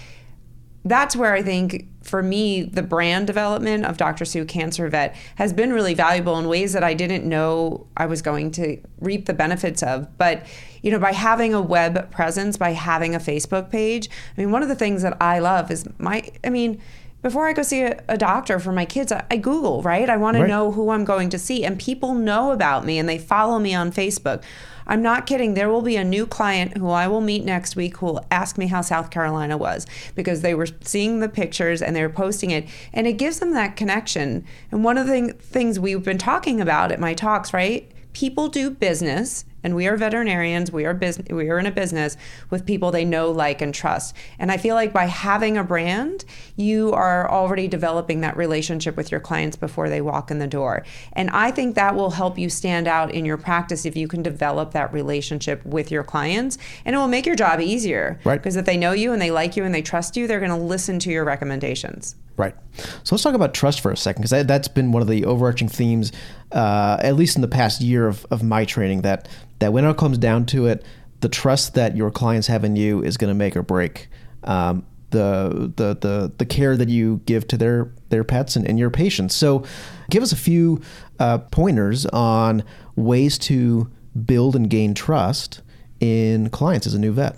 that's 0.84 1.14
where 1.14 1.34
I 1.34 1.42
think 1.42 1.86
for 2.08 2.22
me, 2.22 2.62
the 2.62 2.82
brand 2.82 3.26
development 3.26 3.84
of 3.84 3.96
Dr. 3.96 4.24
Sue 4.24 4.44
Cancer 4.44 4.88
Vet 4.88 5.14
has 5.36 5.52
been 5.52 5.72
really 5.72 5.94
valuable 5.94 6.38
in 6.38 6.48
ways 6.48 6.72
that 6.72 6.82
I 6.82 6.94
didn't 6.94 7.24
know 7.24 7.86
I 7.96 8.06
was 8.06 8.22
going 8.22 8.50
to 8.52 8.78
reap 9.00 9.26
the 9.26 9.34
benefits 9.34 9.82
of. 9.82 10.16
But, 10.16 10.46
you 10.82 10.90
know, 10.90 10.98
by 10.98 11.12
having 11.12 11.54
a 11.54 11.60
web 11.60 12.10
presence, 12.10 12.56
by 12.56 12.70
having 12.70 13.14
a 13.14 13.18
Facebook 13.18 13.70
page, 13.70 14.08
I 14.36 14.40
mean, 14.40 14.50
one 14.50 14.62
of 14.62 14.68
the 14.68 14.74
things 14.74 15.02
that 15.02 15.16
I 15.20 15.38
love 15.38 15.70
is 15.70 15.86
my, 15.98 16.28
I 16.42 16.50
mean, 16.50 16.80
before 17.20 17.48
I 17.48 17.52
go 17.52 17.62
see 17.62 17.82
a, 17.82 18.02
a 18.08 18.16
doctor 18.16 18.58
for 18.58 18.72
my 18.72 18.84
kids, 18.84 19.12
I, 19.12 19.24
I 19.30 19.36
Google, 19.36 19.82
right? 19.82 20.08
I 20.08 20.16
want 20.16 20.36
right. 20.36 20.42
to 20.42 20.48
know 20.48 20.72
who 20.72 20.90
I'm 20.90 21.04
going 21.04 21.30
to 21.30 21.38
see. 21.38 21.64
And 21.64 21.78
people 21.78 22.14
know 22.14 22.52
about 22.52 22.84
me 22.84 22.98
and 22.98 23.08
they 23.08 23.18
follow 23.18 23.58
me 23.58 23.74
on 23.74 23.92
Facebook. 23.92 24.42
I'm 24.88 25.02
not 25.02 25.26
kidding. 25.26 25.54
There 25.54 25.68
will 25.68 25.83
be 25.83 25.97
a 25.97 26.04
new 26.04 26.26
client 26.26 26.78
who 26.78 26.88
I 26.88 27.07
will 27.09 27.21
meet 27.21 27.45
next 27.45 27.76
week 27.76 27.99
who 27.99 28.07
will 28.07 28.26
ask 28.30 28.57
me 28.57 28.68
how 28.68 28.80
South 28.80 29.11
Carolina 29.11 29.57
was 29.57 29.87
because 30.14 30.40
they 30.40 30.54
were 30.54 30.66
seeing 30.80 31.21
the 31.21 31.28
pictures 31.28 31.83
and 31.83 31.95
they 31.95 32.02
were 32.02 32.09
posting 32.09 32.50
it. 32.50 32.66
And 32.92 33.07
it 33.07 33.14
gives 33.14 33.38
them 33.38 33.52
that 33.52 33.76
connection. 33.76 34.45
And 34.71 34.83
one 34.83 34.97
of 34.97 35.07
the 35.07 35.35
things 35.35 35.78
we've 35.78 36.02
been 36.02 36.18
talking 36.18 36.61
about 36.61 36.90
at 36.90 37.00
my 37.00 37.14
talks, 37.14 37.52
right? 37.52 37.90
People 38.18 38.48
do 38.48 38.68
business 38.68 39.44
and 39.62 39.76
we 39.76 39.87
are 39.87 39.96
veterinarians 39.96 40.72
we 40.72 40.84
are 40.84 40.92
business 40.92 41.28
we 41.30 41.48
are 41.48 41.56
in 41.60 41.66
a 41.66 41.70
business 41.70 42.16
with 42.50 42.66
people 42.66 42.90
they 42.90 43.04
know 43.04 43.30
like 43.30 43.62
and 43.62 43.72
trust. 43.72 44.12
And 44.40 44.50
i 44.50 44.56
feel 44.56 44.75
like 44.75 44.92
by 44.92 45.04
having 45.04 45.56
a 45.56 45.62
brand 45.62 46.25
you 46.56 46.90
are 46.94 47.30
already 47.30 47.68
developing 47.68 48.20
that 48.22 48.37
relationship 48.37 48.96
with 48.96 49.12
your 49.12 49.20
clients 49.20 49.54
before 49.54 49.88
they 49.88 50.00
walk 50.00 50.32
in 50.32 50.40
the 50.40 50.48
door. 50.48 50.84
And 51.12 51.30
i 51.30 51.52
think 51.52 51.76
that 51.76 51.94
will 51.94 52.10
help 52.10 52.37
you 52.37 52.50
stand 52.50 52.88
out 52.88 53.14
in 53.14 53.25
your 53.25 53.37
practice 53.37 53.87
if 53.87 53.96
you 53.96 54.08
can 54.08 54.25
develop 54.25 54.72
that 54.72 54.92
relationship 54.92 55.64
with 55.64 55.92
your 55.92 56.02
clients 56.02 56.58
and 56.84 56.96
it 56.96 56.98
will 56.98 57.06
make 57.06 57.25
your 57.25 57.37
job 57.37 57.60
easier. 57.60 58.18
Right. 58.25 58.40
because 58.40 58.56
if 58.56 58.66
they 58.66 58.76
know 58.76 58.90
you 58.90 59.12
and 59.12 59.22
they 59.22 59.30
like 59.30 59.56
you 59.56 59.62
and 59.62 59.72
they 59.72 59.82
trust 59.82 60.16
you 60.16 60.26
they're 60.26 60.40
going 60.40 60.50
to 60.50 60.56
listen 60.75 60.98
to 60.98 61.10
your 61.12 61.25
recommendations 61.25 62.16
Right. 62.38 62.54
So 63.02 63.14
let's 63.14 63.25
talk 63.25 63.35
about 63.35 63.52
trust 63.52 63.80
for 63.80 63.90
a 63.90 63.97
second, 63.97 64.23
because 64.23 64.30
that, 64.30 64.47
that's 64.47 64.68
been 64.68 64.92
one 64.92 65.02
of 65.02 65.09
the 65.09 65.25
overarching 65.25 65.68
themes, 65.68 66.12
uh, 66.52 66.97
at 67.00 67.16
least 67.16 67.35
in 67.35 67.42
the 67.42 67.49
past 67.49 67.80
year 67.80 68.07
of, 68.07 68.25
of 68.30 68.45
my 68.45 68.64
training. 68.64 69.02
That 69.02 69.28
that 69.59 69.73
when 69.73 69.85
it 69.85 69.97
comes 69.97 70.18
down 70.18 70.47
to 70.47 70.66
it, 70.66 70.85
the 71.21 71.28
trust 71.28 71.75
that 71.75 71.97
your 71.97 72.12
clients 72.12 72.47
have 72.47 72.64
in 72.64 72.76
you 72.76 73.02
is 73.02 73.16
going 73.16 73.28
to 73.28 73.35
make 73.35 73.57
or 73.57 73.62
break 73.62 74.09
um, 74.45 74.87
the, 75.11 75.73
the 75.75 75.97
the 76.00 76.33
the 76.38 76.47
care 76.47 76.76
that 76.76 76.88
you 76.88 77.21
give 77.26 77.49
to 77.49 77.57
their 77.57 77.92
their 78.11 78.23
pets 78.23 78.54
and, 78.54 78.68
and 78.68 78.78
your 78.78 78.90
patients. 78.90 79.35
So, 79.35 79.64
give 80.09 80.23
us 80.23 80.30
a 80.30 80.37
few 80.37 80.80
uh, 81.18 81.38
pointers 81.38 82.07
on 82.07 82.62
ways 82.95 83.37
to 83.38 83.90
build 84.26 84.54
and 84.54 84.71
gain 84.71 84.95
trust 84.95 85.61
in 85.99 86.50
clients 86.50 86.87
as 86.87 86.95
a 86.95 87.00
new 87.00 87.11
vet. 87.11 87.37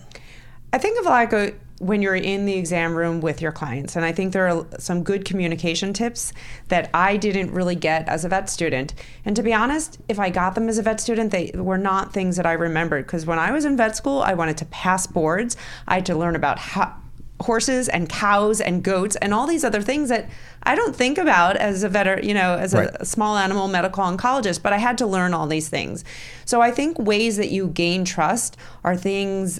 I 0.74 0.78
think 0.78 1.00
of 1.00 1.06
like 1.06 1.32
a, 1.32 1.54
when 1.80 2.02
you're 2.02 2.14
in 2.14 2.44
the 2.44 2.52
exam 2.58 2.94
room 2.94 3.22
with 3.22 3.40
your 3.40 3.52
clients, 3.52 3.96
and 3.96 4.04
I 4.04 4.12
think 4.12 4.34
there 4.34 4.46
are 4.48 4.66
some 4.78 5.02
good 5.02 5.24
communication 5.24 5.94
tips 5.94 6.32
that 6.68 6.90
I 6.92 7.16
didn't 7.16 7.52
really 7.52 7.74
get 7.74 8.06
as 8.06 8.22
a 8.24 8.28
vet 8.28 8.50
student. 8.50 8.92
And 9.24 9.34
to 9.34 9.42
be 9.42 9.54
honest, 9.54 9.98
if 10.06 10.20
I 10.20 10.28
got 10.28 10.54
them 10.54 10.68
as 10.68 10.76
a 10.76 10.82
vet 10.82 11.00
student, 11.00 11.32
they 11.32 11.50
were 11.54 11.78
not 11.78 12.12
things 12.12 12.36
that 12.36 12.44
I 12.44 12.52
remembered 12.52 13.06
because 13.06 13.24
when 13.24 13.38
I 13.38 13.50
was 13.50 13.64
in 13.64 13.78
vet 13.78 13.96
school, 13.96 14.20
I 14.20 14.34
wanted 14.34 14.58
to 14.58 14.66
pass 14.66 15.06
boards. 15.06 15.56
I 15.88 15.94
had 15.94 16.06
to 16.06 16.14
learn 16.14 16.36
about 16.36 16.58
how 16.58 16.96
horses 17.40 17.88
and 17.88 18.10
cows 18.10 18.60
and 18.60 18.82
goats 18.82 19.16
and 19.16 19.32
all 19.32 19.46
these 19.46 19.64
other 19.64 19.80
things 19.80 20.10
that 20.10 20.28
I 20.62 20.74
don't 20.74 20.94
think 20.94 21.16
about 21.16 21.56
as 21.56 21.82
a 21.82 21.88
veter, 21.88 22.22
you 22.22 22.34
know, 22.34 22.56
as 22.56 22.74
Right. 22.74 22.90
a 23.00 23.06
small 23.06 23.38
animal 23.38 23.66
medical 23.66 24.04
oncologist, 24.04 24.62
but 24.62 24.74
I 24.74 24.76
had 24.76 24.98
to 24.98 25.06
learn 25.06 25.32
all 25.32 25.46
these 25.46 25.70
things. 25.70 26.04
So 26.44 26.60
I 26.60 26.70
think 26.70 26.98
ways 26.98 27.38
that 27.38 27.48
you 27.48 27.68
gain 27.68 28.04
trust 28.04 28.58
are 28.84 28.94
things 28.94 29.58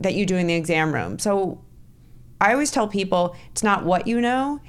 that 0.00 0.14
you 0.14 0.26
do 0.26 0.36
in 0.36 0.46
the 0.46 0.54
exam 0.54 0.92
room. 0.92 1.18
So 1.18 1.60
I 2.40 2.52
always 2.52 2.70
tell 2.70 2.88
people 2.88 3.36
it's 3.50 3.62
not 3.62 3.84
what 3.84 4.06
you 4.06 4.20
know, 4.20 4.60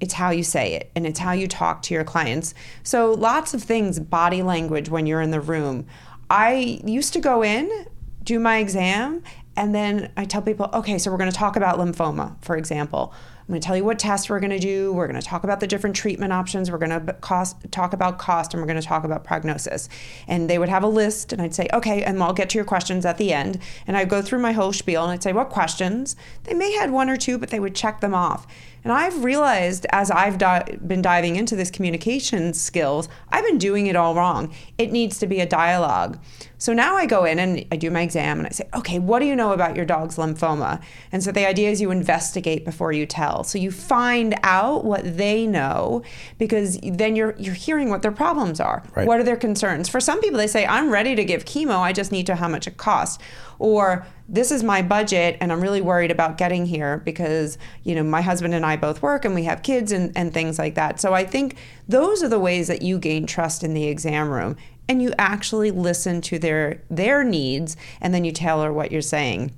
it's 0.00 0.14
how 0.14 0.30
you 0.30 0.42
say 0.42 0.72
it 0.72 0.90
and 0.96 1.06
it's 1.06 1.18
how 1.18 1.32
you 1.32 1.46
talk 1.46 1.82
to 1.82 1.94
your 1.94 2.04
clients. 2.04 2.54
So 2.82 3.12
lots 3.12 3.54
of 3.54 3.62
things, 3.62 4.00
body 4.00 4.42
language 4.42 4.88
when 4.88 5.06
you're 5.06 5.20
in 5.20 5.30
the 5.30 5.40
room. 5.40 5.86
I 6.30 6.80
used 6.84 7.12
to 7.14 7.20
go 7.20 7.42
in, 7.42 7.86
do 8.22 8.38
my 8.38 8.58
exam, 8.58 9.22
and 9.56 9.74
then 9.74 10.12
I 10.16 10.24
tell 10.24 10.42
people, 10.42 10.70
okay, 10.72 10.96
so 10.96 11.10
we're 11.10 11.18
going 11.18 11.30
to 11.30 11.36
talk 11.36 11.56
about 11.56 11.78
lymphoma, 11.78 12.42
for 12.42 12.56
example. 12.56 13.12
I'm 13.50 13.54
going 13.54 13.62
to 13.62 13.66
tell 13.66 13.76
you 13.76 13.84
what 13.84 13.98
tests 13.98 14.30
we're 14.30 14.38
going 14.38 14.50
to 14.50 14.60
do. 14.60 14.92
We're 14.92 15.08
going 15.08 15.20
to 15.20 15.26
talk 15.26 15.42
about 15.42 15.58
the 15.58 15.66
different 15.66 15.96
treatment 15.96 16.32
options. 16.32 16.70
We're 16.70 16.78
going 16.78 17.04
to 17.04 17.14
cost, 17.14 17.56
talk 17.72 17.92
about 17.92 18.16
cost, 18.16 18.54
and 18.54 18.62
we're 18.62 18.68
going 18.68 18.80
to 18.80 18.86
talk 18.86 19.02
about 19.02 19.24
prognosis. 19.24 19.88
And 20.28 20.48
they 20.48 20.56
would 20.56 20.68
have 20.68 20.84
a 20.84 20.86
list, 20.86 21.32
and 21.32 21.42
I'd 21.42 21.52
say, 21.52 21.66
okay, 21.72 22.04
and 22.04 22.22
I'll 22.22 22.32
get 22.32 22.50
to 22.50 22.58
your 22.58 22.64
questions 22.64 23.04
at 23.04 23.18
the 23.18 23.32
end. 23.32 23.58
And 23.88 23.96
I'd 23.96 24.08
go 24.08 24.22
through 24.22 24.38
my 24.38 24.52
whole 24.52 24.72
spiel, 24.72 25.02
and 25.02 25.10
I'd 25.10 25.24
say, 25.24 25.32
what 25.32 25.48
questions? 25.48 26.14
They 26.44 26.54
may 26.54 26.70
had 26.74 26.92
one 26.92 27.10
or 27.10 27.16
two, 27.16 27.38
but 27.38 27.48
they 27.48 27.58
would 27.58 27.74
check 27.74 28.00
them 28.00 28.14
off. 28.14 28.46
And 28.84 28.92
I've 28.92 29.24
realized 29.24 29.86
as 29.90 30.10
I've 30.10 30.38
di- 30.38 30.78
been 30.86 31.02
diving 31.02 31.36
into 31.36 31.56
this 31.56 31.70
communication 31.70 32.54
skills, 32.54 33.08
I've 33.30 33.44
been 33.44 33.58
doing 33.58 33.86
it 33.86 33.96
all 33.96 34.14
wrong. 34.14 34.54
It 34.78 34.92
needs 34.92 35.18
to 35.18 35.26
be 35.26 35.40
a 35.40 35.46
dialogue. 35.46 36.18
So 36.58 36.72
now 36.74 36.96
I 36.96 37.06
go 37.06 37.24
in 37.24 37.38
and 37.38 37.64
I 37.72 37.76
do 37.76 37.90
my 37.90 38.02
exam 38.02 38.38
and 38.38 38.46
I 38.46 38.50
say, 38.50 38.68
okay, 38.74 38.98
what 38.98 39.20
do 39.20 39.26
you 39.26 39.34
know 39.34 39.52
about 39.52 39.76
your 39.76 39.86
dog's 39.86 40.16
lymphoma? 40.16 40.82
And 41.10 41.22
so 41.22 41.32
the 41.32 41.46
idea 41.46 41.70
is 41.70 41.80
you 41.80 41.90
investigate 41.90 42.64
before 42.64 42.92
you 42.92 43.06
tell. 43.06 43.44
So 43.44 43.58
you 43.58 43.70
find 43.70 44.34
out 44.42 44.84
what 44.84 45.16
they 45.16 45.46
know 45.46 46.02
because 46.38 46.78
then 46.82 47.16
you're 47.16 47.34
you're 47.38 47.54
hearing 47.54 47.88
what 47.88 48.02
their 48.02 48.12
problems 48.12 48.60
are. 48.60 48.82
Right. 48.94 49.06
What 49.06 49.20
are 49.20 49.24
their 49.24 49.36
concerns? 49.36 49.88
For 49.88 50.00
some 50.00 50.20
people, 50.20 50.38
they 50.38 50.46
say, 50.46 50.66
I'm 50.66 50.90
ready 50.90 51.14
to 51.14 51.24
give 51.24 51.44
chemo. 51.44 51.78
I 51.78 51.92
just 51.92 52.12
need 52.12 52.26
to 52.26 52.32
know 52.32 52.40
how 52.40 52.48
much 52.48 52.66
it 52.66 52.76
costs. 52.76 53.22
Or 53.58 54.06
this 54.32 54.52
is 54.52 54.62
my 54.62 54.80
budget 54.80 55.36
and 55.40 55.52
I'm 55.52 55.60
really 55.60 55.80
worried 55.80 56.12
about 56.12 56.38
getting 56.38 56.64
here 56.64 56.98
because, 56.98 57.58
you 57.82 57.96
know, 57.96 58.04
my 58.04 58.22
husband 58.22 58.54
and 58.54 58.64
I 58.64 58.76
both 58.76 59.02
work 59.02 59.24
and 59.24 59.34
we 59.34 59.42
have 59.44 59.64
kids 59.64 59.90
and, 59.90 60.12
and 60.16 60.32
things 60.32 60.56
like 60.56 60.76
that. 60.76 61.00
So 61.00 61.12
I 61.12 61.24
think 61.24 61.56
those 61.88 62.22
are 62.22 62.28
the 62.28 62.38
ways 62.38 62.68
that 62.68 62.80
you 62.80 62.98
gain 62.98 63.26
trust 63.26 63.64
in 63.64 63.74
the 63.74 63.88
exam 63.88 64.30
room 64.30 64.56
and 64.88 65.02
you 65.02 65.12
actually 65.18 65.72
listen 65.72 66.20
to 66.20 66.38
their 66.38 66.82
their 66.88 67.24
needs 67.24 67.76
and 68.00 68.14
then 68.14 68.24
you 68.24 68.30
tailor 68.30 68.72
what 68.72 68.92
you're 68.92 69.02
saying. 69.02 69.52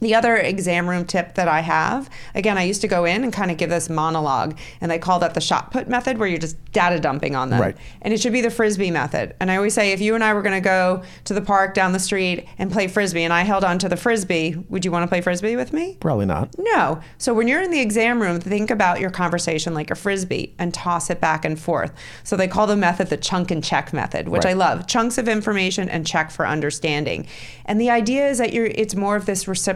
The 0.00 0.16
other 0.16 0.36
exam 0.36 0.88
room 0.90 1.04
tip 1.04 1.36
that 1.36 1.46
I 1.46 1.60
have, 1.60 2.10
again, 2.34 2.58
I 2.58 2.64
used 2.64 2.80
to 2.80 2.88
go 2.88 3.04
in 3.04 3.22
and 3.22 3.32
kind 3.32 3.52
of 3.52 3.56
give 3.56 3.70
this 3.70 3.88
monologue, 3.88 4.58
and 4.80 4.90
they 4.90 4.98
call 4.98 5.20
that 5.20 5.34
the 5.34 5.40
shot 5.40 5.70
put 5.70 5.88
method, 5.88 6.18
where 6.18 6.26
you're 6.26 6.38
just 6.38 6.56
data 6.72 6.98
dumping 6.98 7.36
on 7.36 7.50
them. 7.50 7.60
Right. 7.60 7.76
And 8.00 8.12
it 8.12 8.20
should 8.20 8.32
be 8.32 8.40
the 8.40 8.50
frisbee 8.50 8.90
method. 8.90 9.36
And 9.38 9.48
I 9.48 9.54
always 9.54 9.74
say, 9.74 9.92
if 9.92 10.00
you 10.00 10.16
and 10.16 10.24
I 10.24 10.34
were 10.34 10.42
going 10.42 10.60
to 10.60 10.64
go 10.64 11.04
to 11.26 11.34
the 11.34 11.40
park 11.40 11.74
down 11.74 11.92
the 11.92 12.00
street 12.00 12.48
and 12.58 12.72
play 12.72 12.88
frisbee, 12.88 13.22
and 13.22 13.32
I 13.32 13.42
held 13.42 13.62
on 13.62 13.78
to 13.78 13.88
the 13.88 13.96
frisbee, 13.96 14.56
would 14.68 14.84
you 14.84 14.90
want 14.90 15.04
to 15.04 15.06
play 15.06 15.20
frisbee 15.20 15.54
with 15.54 15.72
me? 15.72 15.98
Probably 16.00 16.26
not. 16.26 16.52
No. 16.58 17.00
So 17.18 17.32
when 17.32 17.46
you're 17.46 17.62
in 17.62 17.70
the 17.70 17.80
exam 17.80 18.20
room, 18.20 18.40
think 18.40 18.72
about 18.72 18.98
your 18.98 19.10
conversation 19.10 19.72
like 19.72 19.92
a 19.92 19.94
frisbee 19.94 20.52
and 20.58 20.74
toss 20.74 21.10
it 21.10 21.20
back 21.20 21.44
and 21.44 21.56
forth. 21.56 21.92
So 22.24 22.36
they 22.36 22.48
call 22.48 22.66
the 22.66 22.74
method 22.74 23.06
the 23.06 23.18
chunk 23.18 23.52
and 23.52 23.62
check 23.62 23.92
method, 23.92 24.28
which 24.28 24.44
Right. 24.44 24.50
I 24.50 24.54
love. 24.54 24.88
Chunks 24.88 25.16
of 25.16 25.28
information 25.28 25.88
and 25.88 26.04
check 26.04 26.32
for 26.32 26.44
understanding. 26.44 27.28
And 27.66 27.80
the 27.80 27.90
idea 27.90 28.28
is 28.28 28.38
that 28.38 28.52
you're 28.52 28.66
it's 28.66 28.96
more 28.96 29.14
of 29.14 29.26
this 29.26 29.46
reciprocal 29.46 29.71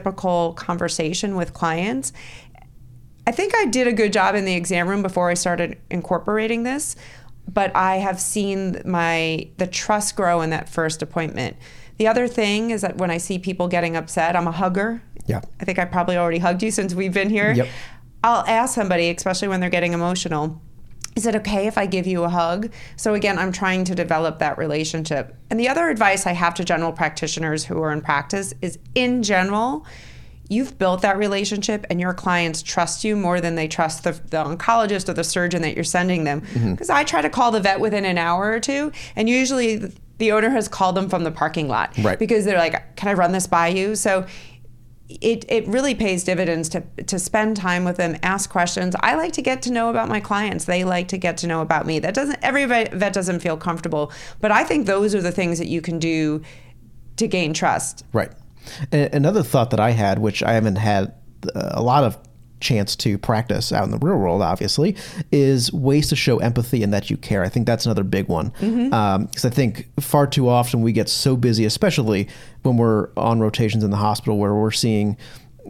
conversation 0.54 1.36
with 1.36 1.52
clients. 1.52 2.12
I 3.26 3.32
think 3.32 3.54
I 3.56 3.66
did 3.66 3.88
a 3.88 3.92
good 3.92 4.12
job 4.12 4.34
in 4.34 4.44
the 4.44 4.54
exam 4.54 4.88
room 4.88 5.02
before 5.02 5.30
I 5.30 5.34
started 5.34 5.78
incorporating 5.90 6.62
this, 6.62 6.94
but 7.52 7.74
I 7.74 7.96
have 7.96 8.20
seen 8.20 8.80
my 8.84 9.48
the 9.58 9.66
trust 9.66 10.16
grow 10.16 10.40
in 10.42 10.50
that 10.50 10.68
first 10.68 11.02
appointment. 11.02 11.56
The 11.98 12.06
other 12.06 12.28
thing 12.28 12.70
is 12.70 12.82
that 12.82 12.98
when 12.98 13.10
I 13.10 13.18
see 13.18 13.38
people 13.38 13.68
getting 13.68 13.96
upset, 13.96 14.36
I'm 14.36 14.46
a 14.46 14.52
hugger. 14.52 15.02
Yeah. 15.26 15.40
I 15.60 15.64
think 15.64 15.78
I 15.78 15.84
probably 15.86 16.16
already 16.16 16.38
hugged 16.38 16.62
you 16.62 16.70
since 16.70 16.94
we've 16.94 17.14
been 17.14 17.30
here. 17.30 17.52
Yep. 17.52 17.68
I'll 18.22 18.46
ask 18.46 18.74
somebody, 18.74 19.10
especially 19.10 19.48
when 19.48 19.60
they're 19.60 19.70
getting 19.70 19.92
emotional, 19.92 20.60
is 21.16 21.26
it 21.26 21.34
okay 21.34 21.66
if 21.66 21.76
I 21.78 21.86
give 21.86 22.06
you 22.06 22.22
a 22.24 22.28
hug? 22.28 22.70
So 22.96 23.14
again, 23.14 23.38
I'm 23.38 23.50
trying 23.50 23.84
to 23.84 23.94
develop 23.94 24.38
that 24.38 24.58
relationship. 24.58 25.34
And 25.50 25.58
the 25.58 25.68
other 25.68 25.88
advice 25.88 26.26
I 26.26 26.32
have 26.32 26.54
to 26.54 26.64
general 26.64 26.92
practitioners 26.92 27.64
who 27.64 27.80
are 27.82 27.90
in 27.90 28.02
practice 28.02 28.52
is 28.60 28.78
in 28.94 29.22
general, 29.22 29.86
you've 30.48 30.78
built 30.78 31.02
that 31.02 31.16
relationship 31.16 31.86
and 31.90 32.00
your 32.00 32.12
clients 32.12 32.62
trust 32.62 33.02
you 33.02 33.16
more 33.16 33.40
than 33.40 33.54
they 33.54 33.66
trust 33.66 34.04
the, 34.04 34.12
the 34.12 34.36
oncologist 34.44 35.08
or 35.08 35.14
the 35.14 35.24
surgeon 35.24 35.62
that 35.62 35.74
you're 35.74 35.84
sending 35.84 36.24
them. 36.24 36.42
Mm-hmm. 36.42 36.72
Because 36.72 36.90
I 36.90 37.02
try 37.02 37.22
to 37.22 37.30
call 37.30 37.50
the 37.50 37.60
vet 37.60 37.80
within 37.80 38.04
an 38.04 38.18
hour 38.18 38.50
or 38.52 38.60
two, 38.60 38.92
and 39.16 39.28
usually 39.28 39.90
the 40.18 40.32
owner 40.32 40.50
has 40.50 40.68
called 40.68 40.96
them 40.96 41.08
from 41.08 41.24
the 41.24 41.30
parking 41.30 41.66
lot 41.68 41.92
Right. 41.98 42.18
because 42.18 42.44
they're 42.44 42.58
like, 42.58 42.96
"Can 42.96 43.08
I 43.08 43.14
run 43.14 43.32
this 43.32 43.46
by 43.46 43.68
you?" 43.68 43.96
So 43.96 44.26
it, 45.08 45.44
it 45.48 45.66
really 45.68 45.94
pays 45.94 46.24
dividends 46.24 46.68
to, 46.70 46.82
to 47.06 47.18
spend 47.18 47.56
time 47.56 47.84
with 47.84 47.96
them, 47.96 48.16
ask 48.22 48.50
questions. 48.50 48.96
I 49.00 49.14
like 49.14 49.32
to 49.34 49.42
get 49.42 49.62
to 49.62 49.72
know 49.72 49.88
about 49.88 50.08
my 50.08 50.20
clients. 50.20 50.64
They 50.64 50.84
like 50.84 51.08
to 51.08 51.18
get 51.18 51.36
to 51.38 51.46
know 51.46 51.60
about 51.60 51.86
me. 51.86 51.98
That 51.98 52.14
doesn't 52.14 52.38
every 52.42 52.64
vet, 52.64 53.12
doesn't 53.12 53.40
feel 53.40 53.56
comfortable, 53.56 54.12
but 54.40 54.50
I 54.50 54.64
think 54.64 54.86
those 54.86 55.14
are 55.14 55.22
the 55.22 55.32
things 55.32 55.58
that 55.58 55.68
you 55.68 55.80
can 55.80 55.98
do 55.98 56.42
to 57.16 57.26
gain 57.26 57.54
trust. 57.54 58.04
Right. 58.12 58.32
Another 58.90 59.42
thought 59.42 59.70
that 59.70 59.80
I 59.80 59.90
had, 59.90 60.18
which 60.18 60.42
I 60.42 60.52
haven't 60.52 60.76
had 60.76 61.14
uh, 61.54 61.70
a 61.74 61.82
lot 61.82 62.02
of 62.02 62.18
chance 62.60 62.96
to 62.96 63.18
practice 63.18 63.72
out 63.72 63.84
in 63.84 63.90
the 63.90 63.98
real 63.98 64.16
world, 64.16 64.42
obviously, 64.42 64.96
is 65.30 65.72
ways 65.72 66.08
to 66.08 66.16
show 66.16 66.38
empathy 66.38 66.82
and 66.82 66.92
that 66.92 67.10
you 67.10 67.16
care. 67.16 67.42
I 67.42 67.48
think 67.48 67.66
that's 67.66 67.86
another 67.86 68.04
big 68.04 68.28
one. 68.28 68.52
Because 68.58 69.44
I 69.44 69.50
think 69.50 69.88
far 70.00 70.26
too 70.26 70.48
often 70.48 70.82
we 70.82 70.92
get 70.92 71.08
so 71.08 71.36
busy, 71.36 71.64
especially 71.64 72.28
when 72.62 72.76
we're 72.76 73.08
on 73.16 73.40
rotations 73.40 73.84
in 73.84 73.90
the 73.90 73.96
hospital 73.96 74.38
where 74.38 74.54
we're 74.54 74.70
seeing. 74.70 75.16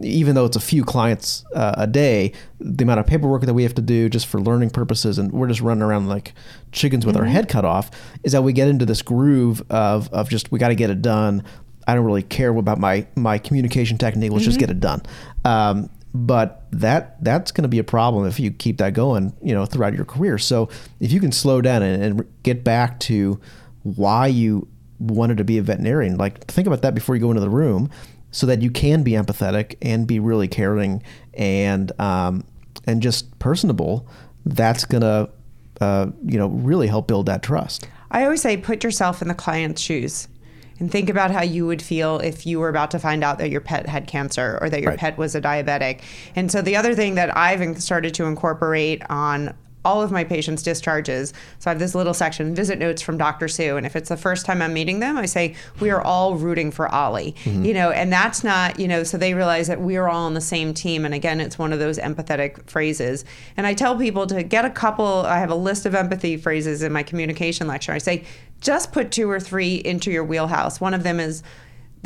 Even 0.03 0.35
though 0.35 0.45
it's 0.45 0.55
a 0.55 0.59
few 0.59 0.83
clients 0.83 1.43
uh, 1.55 1.73
a 1.75 1.87
day, 1.87 2.31
the 2.59 2.83
amount 2.83 2.99
of 2.99 3.07
paperwork 3.07 3.41
that 3.41 3.55
we 3.55 3.63
have 3.63 3.73
to 3.73 3.81
do 3.81 4.09
just 4.09 4.27
for 4.27 4.39
learning 4.39 4.69
purposes, 4.69 5.17
and 5.17 5.31
we're 5.31 5.47
just 5.47 5.59
running 5.59 5.81
around 5.81 6.07
like 6.07 6.33
chickens 6.71 7.03
with 7.03 7.17
our 7.17 7.25
head 7.25 7.49
cut 7.49 7.65
off, 7.65 7.89
is 8.23 8.31
that 8.33 8.43
we 8.43 8.53
get 8.53 8.67
into 8.67 8.85
this 8.85 9.01
groove 9.01 9.63
of, 9.71 10.07
of 10.13 10.29
just 10.29 10.51
we 10.51 10.59
got 10.59 10.67
to 10.67 10.75
get 10.75 10.91
it 10.91 11.01
done. 11.01 11.43
I 11.87 11.95
don't 11.95 12.05
really 12.05 12.21
care 12.21 12.55
about 12.55 12.77
my 12.77 13.07
my 13.15 13.39
communication 13.39 13.97
technique. 13.97 14.31
Let's 14.31 14.45
just 14.45 14.59
get 14.59 14.69
it 14.69 14.79
done. 14.79 15.01
Um, 15.43 15.89
but 16.13 16.65
that 16.71 17.21
that's 17.23 17.51
going 17.51 17.63
to 17.63 17.67
be 17.67 17.79
a 17.79 17.83
problem 17.83 18.25
if 18.25 18.39
you 18.39 18.51
keep 18.51 18.77
that 18.77 18.93
going, 18.93 19.33
you 19.41 19.53
know, 19.53 19.65
throughout 19.65 19.93
your 19.93 20.05
career. 20.05 20.37
So 20.37 20.69
if 20.99 21.11
you 21.11 21.19
can 21.19 21.31
slow 21.31 21.61
down 21.61 21.81
and, 21.81 22.03
and 22.03 22.25
get 22.43 22.63
back 22.63 22.99
to 23.01 23.39
why 23.83 24.27
you 24.27 24.67
wanted 24.99 25.37
to 25.37 25.43
be 25.43 25.57
a 25.57 25.61
veterinarian, 25.61 26.17
like 26.17 26.45
think 26.45 26.67
about 26.67 26.81
that 26.81 26.95
before 26.95 27.15
you 27.15 27.21
go 27.21 27.29
into 27.29 27.41
the 27.41 27.49
room, 27.49 27.89
so 28.31 28.45
that 28.47 28.61
you 28.61 28.71
can 28.71 29.03
be 29.03 29.11
empathetic 29.11 29.75
and 29.81 30.07
be 30.07 30.19
really 30.19 30.47
caring 30.47 31.03
and 31.33 31.91
um, 31.99 32.43
and 32.85 33.01
just 33.01 33.37
personable. 33.39 34.07
That's 34.45 34.85
gonna 34.85 35.29
uh, 35.81 36.07
you 36.25 36.39
know 36.39 36.47
really 36.47 36.87
help 36.87 37.07
build 37.07 37.27
that 37.27 37.43
trust. 37.43 37.87
I 38.09 38.23
always 38.23 38.41
say 38.41 38.57
put 38.57 38.83
yourself 38.83 39.21
in 39.21 39.27
the 39.27 39.35
client's 39.35 39.81
shoes 39.81 40.27
and 40.79 40.91
think 40.91 41.09
about 41.09 41.31
how 41.31 41.41
you 41.41 41.65
would 41.65 41.81
feel 41.81 42.19
if 42.19 42.45
you 42.45 42.59
were 42.59 42.69
about 42.69 42.91
to 42.91 42.99
find 42.99 43.23
out 43.23 43.37
that 43.39 43.49
your 43.49 43.61
pet 43.61 43.87
had 43.87 44.07
cancer 44.07 44.57
or 44.61 44.69
that 44.69 44.81
your 44.81 44.91
Right. 44.91 44.99
pet 44.99 45.17
was 45.17 45.33
a 45.35 45.41
diabetic. 45.41 45.99
And 46.35 46.51
so 46.51 46.61
the 46.61 46.75
other 46.75 46.93
thing 46.93 47.15
that 47.15 47.35
I've 47.35 47.81
started 47.81 48.13
to 48.15 48.25
incorporate 48.25 49.01
on 49.09 49.53
all 49.85 50.01
of 50.01 50.11
my 50.11 50.23
patients' 50.23 50.63
discharges. 50.63 51.33
So 51.59 51.69
I 51.69 51.71
have 51.71 51.79
this 51.79 51.95
little 51.95 52.13
section, 52.13 52.53
visit 52.53 52.77
notes 52.77 53.01
from 53.01 53.17
Dr. 53.17 53.47
Sue. 53.47 53.77
And 53.77 53.85
if 53.85 53.95
it's 53.95 54.09
the 54.09 54.17
first 54.17 54.45
time 54.45 54.61
I'm 54.61 54.73
meeting 54.73 54.99
them, 54.99 55.17
I 55.17 55.25
say, 55.25 55.55
we 55.79 55.89
are 55.89 56.01
all 56.01 56.35
rooting 56.35 56.71
for 56.71 56.93
Ollie. 56.93 57.35
Mm-hmm. 57.43 57.63
You 57.63 57.73
know, 57.73 57.91
and 57.91 58.11
that's 58.11 58.43
not, 58.43 58.79
you 58.79 58.87
know, 58.87 59.03
so 59.03 59.17
they 59.17 59.33
realize 59.33 59.67
that 59.67 59.79
we 59.79 59.95
are 59.95 60.09
all 60.09 60.25
on 60.25 60.33
the 60.33 60.41
same 60.41 60.73
team. 60.73 61.05
And 61.05 61.13
again, 61.13 61.39
it's 61.39 61.57
one 61.57 61.71
of 61.71 61.79
those 61.79 61.97
empathetic 61.99 62.69
phrases. 62.69 63.23
And 63.55 63.65
I 63.65 63.73
tell 63.73 63.97
people 63.97 64.27
to 64.27 64.43
get 64.43 64.65
a 64.65 64.69
couple, 64.69 65.05
I 65.05 65.39
have 65.39 65.51
a 65.51 65.55
list 65.55 65.85
of 65.85 65.95
empathy 65.95 66.37
phrases 66.37 66.83
in 66.83 66.91
my 66.91 67.03
communication 67.03 67.67
lecture. 67.67 67.93
I 67.93 67.99
say, 67.99 68.25
just 68.59 68.91
put 68.91 69.11
two 69.11 69.29
or 69.29 69.39
three 69.39 69.75
into 69.75 70.11
your 70.11 70.23
wheelhouse. 70.23 70.81
One 70.81 70.93
of 70.93 71.03
them 71.03 71.19
is, 71.19 71.43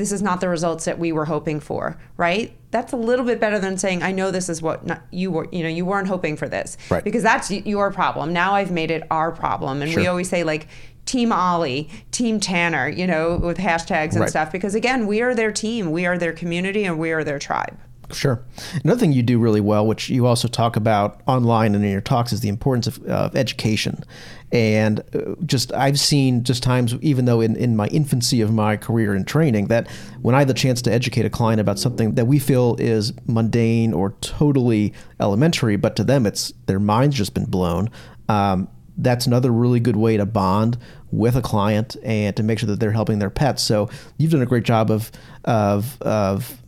this 0.01 0.11
is 0.11 0.23
not 0.23 0.41
the 0.41 0.49
results 0.49 0.85
that 0.85 0.97
we 0.97 1.11
were 1.11 1.25
hoping 1.25 1.59
for, 1.59 1.95
right? 2.17 2.57
That's 2.71 2.91
a 2.91 2.97
little 2.97 3.23
bit 3.23 3.39
better 3.39 3.59
than 3.59 3.77
saying, 3.77 4.01
I 4.01 4.11
know 4.11 4.31
this 4.31 4.49
is 4.49 4.59
what 4.59 4.83
not, 4.83 5.03
you 5.11 5.29
were, 5.29 5.47
you 5.51 5.61
know, 5.61 5.69
you 5.69 5.85
weren't 5.85 6.07
hoping 6.07 6.35
for 6.35 6.49
this. 6.49 6.75
Right. 6.89 7.03
Because 7.03 7.21
that's 7.21 7.51
your 7.51 7.91
problem. 7.91 8.33
Now 8.33 8.55
I've 8.55 8.71
made 8.71 8.89
it 8.89 9.03
our 9.11 9.31
problem. 9.31 9.83
And 9.83 9.93
we 9.95 10.07
always 10.07 10.27
say, 10.27 10.43
like, 10.43 10.67
Team 11.05 11.31
Ollie, 11.31 11.87
Team 12.09 12.39
Tanner, 12.39 12.87
you 12.89 13.05
know, 13.05 13.37
with 13.37 13.59
hashtags 13.59 14.13
and 14.13 14.21
Right. 14.21 14.29
stuff. 14.29 14.51
Because 14.51 14.73
again, 14.73 15.05
we 15.05 15.21
are 15.21 15.35
their 15.35 15.51
team, 15.51 15.91
we 15.91 16.07
are 16.07 16.17
their 16.17 16.33
community, 16.33 16.83
and 16.83 16.97
we 16.97 17.11
are 17.11 17.23
their 17.23 17.37
tribe. 17.39 17.77
Sure. 18.13 18.43
Another 18.83 18.99
thing 18.99 19.11
you 19.11 19.23
do 19.23 19.39
really 19.39 19.61
well, 19.61 19.85
which 19.85 20.09
you 20.09 20.25
also 20.25 20.47
talk 20.47 20.75
about 20.75 21.21
online 21.27 21.75
and 21.75 21.83
in 21.83 21.91
your 21.91 22.01
talks, 22.01 22.33
is 22.33 22.41
the 22.41 22.49
importance 22.49 22.87
of, 22.87 23.03
of 23.05 23.35
education. 23.35 24.03
And 24.51 24.99
uh, 25.15 25.35
just 25.45 25.71
I've 25.73 25.99
seen 25.99 26.43
just 26.43 26.61
times, 26.61 26.93
even 27.01 27.25
though 27.25 27.41
in, 27.41 27.55
in 27.55 27.75
my 27.75 27.87
infancy 27.87 28.41
of 28.41 28.53
my 28.53 28.75
career 28.77 29.15
in 29.15 29.23
training, 29.23 29.67
that 29.67 29.89
when 30.21 30.35
I 30.35 30.39
have 30.39 30.47
the 30.47 30.53
chance 30.53 30.81
to 30.83 30.91
educate 30.91 31.25
a 31.25 31.29
client 31.29 31.61
about 31.61 31.79
something 31.79 32.15
that 32.15 32.25
we 32.25 32.37
feel 32.37 32.75
is 32.79 33.13
mundane 33.27 33.93
or 33.93 34.11
totally 34.21 34.93
elementary, 35.19 35.77
but 35.77 35.95
to 35.95 36.03
them 36.03 36.25
it's 36.25 36.53
their 36.65 36.79
mind's 36.79 37.15
just 37.15 37.33
been 37.33 37.45
blown. 37.45 37.89
Um, 38.27 38.67
that's 38.97 39.25
another 39.25 39.51
really 39.51 39.79
good 39.79 39.95
way 39.95 40.17
to 40.17 40.25
bond 40.25 40.77
with 41.11 41.35
a 41.35 41.41
client 41.41 41.95
and 42.03 42.35
to 42.35 42.43
make 42.43 42.59
sure 42.59 42.67
that 42.67 42.79
they're 42.79 42.91
helping 42.91 43.19
their 43.19 43.29
pets. 43.29 43.63
So 43.63 43.89
you've 44.17 44.31
done 44.31 44.41
a 44.41 44.45
great 44.45 44.63
job 44.63 44.91
of 44.91 45.11
of 45.45 45.99
of 46.01 46.60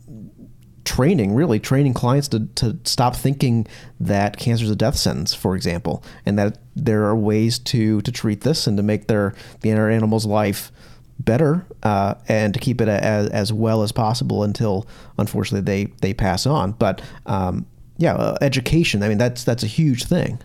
training, 0.94 1.34
really 1.34 1.58
training 1.58 1.92
clients 1.92 2.28
to, 2.28 2.46
to 2.54 2.78
stop 2.84 3.16
thinking 3.16 3.66
that 3.98 4.36
cancer 4.36 4.64
is 4.64 4.70
a 4.70 4.76
death 4.76 4.96
sentence, 4.96 5.34
for 5.34 5.56
example, 5.56 6.04
and 6.24 6.38
that 6.38 6.58
there 6.76 7.04
are 7.06 7.16
ways 7.16 7.58
to 7.58 8.00
to 8.02 8.12
treat 8.12 8.42
this 8.42 8.68
and 8.68 8.76
to 8.76 8.82
make 8.82 9.08
their 9.08 9.34
the 9.62 9.70
inner 9.70 9.90
animal's 9.90 10.24
life 10.24 10.70
better 11.18 11.66
uh, 11.82 12.14
and 12.28 12.54
to 12.54 12.60
keep 12.60 12.80
it 12.80 12.88
as, 12.88 13.28
as 13.30 13.52
well 13.52 13.82
as 13.82 13.90
possible 13.90 14.44
until 14.44 14.86
unfortunately 15.18 15.64
they 15.64 15.92
they 16.00 16.14
pass 16.14 16.46
on. 16.46 16.72
But 16.72 17.02
um, 17.26 17.66
yeah, 17.98 18.14
uh, 18.14 18.36
education. 18.40 19.02
I 19.02 19.08
mean, 19.08 19.18
that's 19.18 19.42
that's 19.42 19.64
a 19.64 19.68
huge 19.68 20.04
thing. 20.04 20.38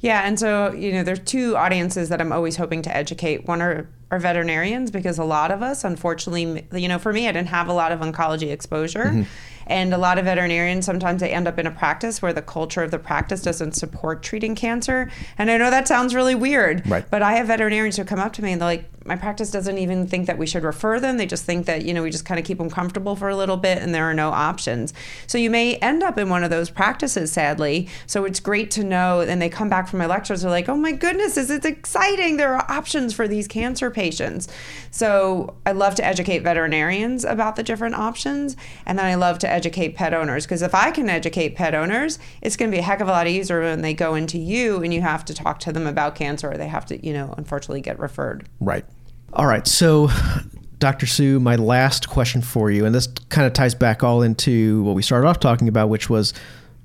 Yeah, 0.00 0.22
and 0.26 0.38
so 0.40 0.72
you 0.72 0.92
know, 0.92 1.04
there's 1.04 1.20
two 1.20 1.56
audiences 1.56 2.08
that 2.08 2.20
I'm 2.20 2.32
always 2.32 2.56
hoping 2.56 2.82
to 2.82 2.96
educate. 2.96 3.46
One 3.46 3.62
are 3.62 3.88
are 4.10 4.18
veterinarians 4.18 4.90
because 4.90 5.18
a 5.18 5.24
lot 5.24 5.50
of 5.50 5.62
us, 5.62 5.84
unfortunately, 5.84 6.66
you 6.72 6.88
know, 6.88 6.98
for 6.98 7.12
me, 7.12 7.28
I 7.28 7.32
didn't 7.32 7.48
have 7.48 7.68
a 7.68 7.72
lot 7.72 7.92
of 7.92 8.00
oncology 8.00 8.50
exposure, 8.50 9.26
and 9.68 9.92
a 9.94 9.98
lot 9.98 10.18
of 10.18 10.24
veterinarians 10.24 10.86
sometimes 10.86 11.20
they 11.20 11.30
end 11.30 11.46
up 11.46 11.58
in 11.58 11.66
a 11.66 11.70
practice 11.70 12.20
where 12.22 12.32
the 12.32 12.42
culture 12.42 12.82
of 12.82 12.90
the 12.90 12.98
practice 12.98 13.42
doesn't 13.42 13.72
support 13.72 14.22
treating 14.22 14.54
cancer. 14.54 15.10
And 15.36 15.50
I 15.50 15.56
know 15.58 15.70
that 15.70 15.86
sounds 15.86 16.14
really 16.14 16.34
weird, 16.34 16.88
Right. 16.88 17.04
but 17.10 17.22
I 17.22 17.32
have 17.34 17.46
veterinarians 17.48 17.96
who 17.96 18.04
come 18.04 18.18
up 18.18 18.32
to 18.34 18.42
me 18.42 18.52
and 18.52 18.60
they're 18.60 18.68
like, 18.68 18.84
my 19.08 19.16
practice 19.16 19.50
doesn't 19.50 19.78
even 19.78 20.06
think 20.06 20.26
that 20.26 20.38
we 20.38 20.46
should 20.46 20.62
refer 20.62 21.00
them. 21.00 21.16
They 21.16 21.26
just 21.26 21.44
think 21.44 21.66
that, 21.66 21.84
you 21.84 21.94
know, 21.94 22.02
we 22.02 22.10
just 22.10 22.26
kind 22.26 22.38
of 22.38 22.44
keep 22.44 22.58
them 22.58 22.70
comfortable 22.70 23.16
for 23.16 23.28
a 23.28 23.36
little 23.36 23.56
bit 23.56 23.78
and 23.78 23.94
there 23.94 24.04
are 24.04 24.14
no 24.14 24.30
options. 24.30 24.92
So 25.26 25.38
you 25.38 25.50
may 25.50 25.76
end 25.76 26.02
up 26.02 26.18
in 26.18 26.28
one 26.28 26.44
of 26.44 26.50
those 26.50 26.70
practices, 26.70 27.32
sadly. 27.32 27.88
So 28.06 28.24
it's 28.24 28.38
great 28.38 28.70
to 28.72 28.84
know. 28.84 29.20
And 29.20 29.40
they 29.40 29.48
come 29.48 29.68
back 29.68 29.88
from 29.88 29.98
my 29.98 30.06
lectures, 30.06 30.42
they're 30.42 30.50
like, 30.50 30.68
oh 30.68 30.76
my 30.76 30.92
goodness, 30.92 31.36
is 31.36 31.50
it 31.50 31.64
exciting? 31.64 32.36
There 32.36 32.54
are 32.54 32.70
options 32.70 33.14
for 33.14 33.26
these 33.26 33.48
cancer 33.48 33.90
patients. 33.90 34.48
So 34.90 35.56
I 35.64 35.72
love 35.72 35.94
to 35.96 36.04
educate 36.04 36.40
veterinarians 36.40 37.24
about 37.24 37.56
the 37.56 37.62
different 37.62 37.94
options. 37.94 38.56
And 38.84 38.98
then 38.98 39.06
I 39.06 39.14
love 39.14 39.38
to 39.40 39.50
educate 39.50 39.96
pet 39.96 40.12
owners 40.12 40.44
because 40.44 40.62
if 40.62 40.74
I 40.74 40.90
can 40.90 41.08
educate 41.08 41.56
pet 41.56 41.74
owners, 41.74 42.18
it's 42.42 42.56
going 42.56 42.70
to 42.70 42.74
be 42.74 42.80
a 42.80 42.82
heck 42.84 43.00
of 43.00 43.08
a 43.08 43.12
lot 43.12 43.26
easier 43.26 43.62
when 43.62 43.80
they 43.80 43.94
go 43.94 44.14
into 44.14 44.38
you 44.38 44.82
and 44.82 44.92
you 44.92 45.00
have 45.00 45.24
to 45.24 45.34
talk 45.34 45.60
to 45.60 45.72
them 45.72 45.86
about 45.86 46.14
cancer 46.14 46.50
or 46.50 46.58
they 46.58 46.68
have 46.68 46.84
to, 46.86 47.04
you 47.04 47.14
know, 47.14 47.34
unfortunately 47.38 47.80
get 47.80 47.98
referred. 47.98 48.46
Right. 48.60 48.84
All 49.32 49.46
right. 49.46 49.66
So, 49.66 50.08
Dr. 50.78 51.06
Sue, 51.06 51.38
my 51.40 51.56
last 51.56 52.08
question 52.08 52.40
for 52.40 52.70
you, 52.70 52.86
and 52.86 52.94
this 52.94 53.08
kind 53.28 53.46
of 53.46 53.52
ties 53.52 53.74
back 53.74 54.02
all 54.02 54.22
into 54.22 54.82
what 54.82 54.94
we 54.94 55.02
started 55.02 55.26
off 55.26 55.40
talking 55.40 55.68
about, 55.68 55.88
which 55.88 56.08
was 56.08 56.32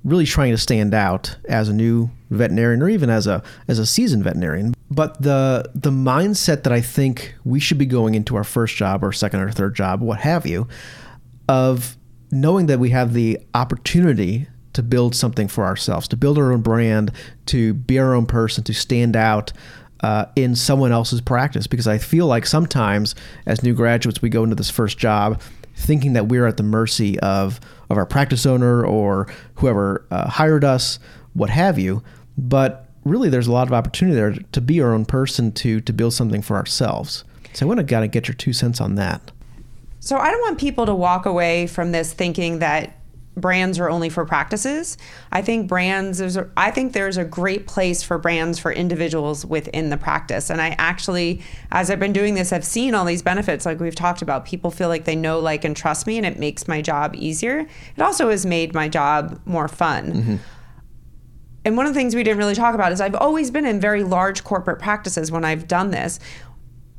really 0.03 0.25
trying 0.25 0.51
to 0.51 0.58
stand 0.58 0.93
out 0.93 1.38
as 1.45 1.69
a 1.69 1.73
new 1.73 2.10
veterinarian 2.29 2.82
or 2.82 2.89
even 2.89 3.10
as 3.10 3.27
a 3.27 3.41
as 3.67 3.79
a 3.79 3.86
seasoned 3.86 4.23
veterinarian. 4.23 4.73
But 4.91 5.21
the 5.21 5.69
the 5.73 5.91
mindset 5.91 6.63
that 6.63 6.73
I 6.73 6.82
think 6.82 7.36
we 7.45 7.60
should 7.60 7.77
be 7.77 7.86
going 7.86 8.15
into 8.15 8.36
our 8.36 8.43
first 8.43 8.75
job 8.75 9.03
or 9.03 9.12
second 9.13 9.39
or 9.39 9.51
third 9.51 9.75
job, 9.75 10.01
what 10.01 10.19
have 10.19 10.45
you, 10.45 10.67
of 11.47 11.97
knowing 12.32 12.65
that 12.65 12.79
we 12.79 12.89
have 12.89 13.13
the 13.13 13.39
opportunity 13.53 14.47
to 14.73 14.84
build 14.84 15.15
something 15.15 15.47
for 15.47 15.65
ourselves, 15.65 16.08
to 16.08 16.17
build 16.17 16.38
our 16.38 16.51
own 16.51 16.62
brand, 16.62 17.12
to 17.45 17.73
be 17.73 17.99
our 17.99 18.13
own 18.13 18.25
person, 18.25 18.63
to 18.63 18.73
stand 18.73 19.15
out 19.15 19.53
uh, 20.04 20.26
in 20.36 20.56
someone 20.56 20.92
else's 20.92 21.22
practice. 21.22 21.66
Because 21.66 21.88
I 21.88 21.98
feel 21.98 22.28
like 22.28 22.46
sometimes 22.46 23.16
as 23.46 23.63
new 23.63 23.74
graduates, 23.74 24.22
we 24.22 24.30
go 24.30 24.44
into 24.44 24.56
this 24.56 24.70
first 24.70 24.98
job 24.98 25.42
thinking 25.76 26.13
that 26.13 26.28
we're 26.28 26.46
at 26.46 26.58
the 26.58 26.63
mercy 26.63 27.20
of, 27.22 27.60
of 27.89 27.98
our 27.98 28.06
practice 28.06 28.46
owner 28.46 28.86
or 28.86 29.28
whoever 29.56 30.06
uh, 30.12 30.30
hired 30.30 30.63
us, 30.63 31.00
what 31.34 31.50
have 31.50 31.80
you. 31.80 32.04
But 32.38 32.89
really, 33.04 33.30
there's 33.30 33.48
a 33.48 33.52
lot 33.52 33.68
of 33.68 33.74
opportunity 33.74 34.16
there 34.16 34.34
to 34.52 34.62
be 34.62 34.82
our 34.82 34.94
own 34.94 35.06
person, 35.06 35.52
to, 35.54 35.82
to 35.82 35.94
build 35.94 36.13
something 36.13 36.44
for 36.44 36.58
ourselves. 36.58 37.24
So 37.54 37.66
I 37.66 37.68
want 37.68 37.80
to 37.80 37.86
kind 37.86 38.06
of 38.06 38.12
get 38.12 38.28
your 38.28 38.36
two 38.36 38.54
cents 38.54 38.80
on 38.82 38.96
that. 38.96 39.32
So 40.00 40.18
I 40.18 40.32
don't 40.32 40.42
want 40.42 40.60
people 40.60 40.86
to 40.86 40.94
walk 40.94 41.26
away 41.26 41.66
from 41.66 41.92
this 41.92 42.13
thinking 42.13 42.60
that 42.60 43.00
brands 43.36 43.80
are 43.80 43.89
only 43.89 44.10
for 44.10 44.26
practices. 44.26 44.98
I 45.32 45.41
think 45.41 45.67
brands 45.67 46.22
is 46.22 46.38
a, 46.38 46.50
I 46.56 46.72
think 46.72 46.93
there's 46.93 47.17
a 47.17 47.26
great 47.26 47.67
place 47.67 48.04
for 48.04 48.17
brands 48.17 48.60
for 48.60 48.72
individuals 48.72 49.46
within 49.46 49.89
the 49.89 49.98
practice. 49.98 50.50
And 50.50 50.62
I 50.62 50.76
actually 50.78 51.41
as 51.72 51.89
I've 51.89 52.00
been 52.00 52.13
doing 52.13 52.36
this 52.36 52.54
I've 52.54 52.65
seen 52.65 52.93
all 52.93 53.06
these 53.06 53.22
benefits 53.22 53.65
like 53.65 53.80
we've 53.80 53.96
talked 53.96 54.22
about. 54.22 54.46
People 54.46 54.72
feel 54.72 54.89
like 54.89 55.06
they 55.06 55.15
know 55.15 55.39
like 55.39 55.65
and 55.65 55.76
trust 55.76 56.06
me 56.06 56.17
and 56.17 56.26
it 56.26 56.38
makes 56.38 56.67
my 56.67 56.82
job 56.82 57.15
easier. 57.15 57.60
It 57.96 58.02
also 58.02 58.30
has 58.30 58.46
made 58.46 58.74
my 58.74 58.88
job 58.88 59.39
more 59.46 59.67
fun. 59.67 60.13
Mm-hmm. 60.13 60.36
And 61.65 61.78
one 61.78 61.86
of 61.86 61.93
the 61.93 62.00
things 62.00 62.13
we 62.13 62.24
didn't 62.24 62.39
really 62.39 62.56
talk 62.56 62.76
about 62.76 62.91
is 62.91 63.00
I've 63.00 63.15
always 63.15 63.50
been 63.50 63.65
in 63.65 63.80
very 63.80 64.04
large 64.04 64.43
corporate 64.43 64.80
practices 64.80 65.32
when 65.32 65.46
I've 65.46 65.67
done 65.67 65.91
this. 65.91 66.19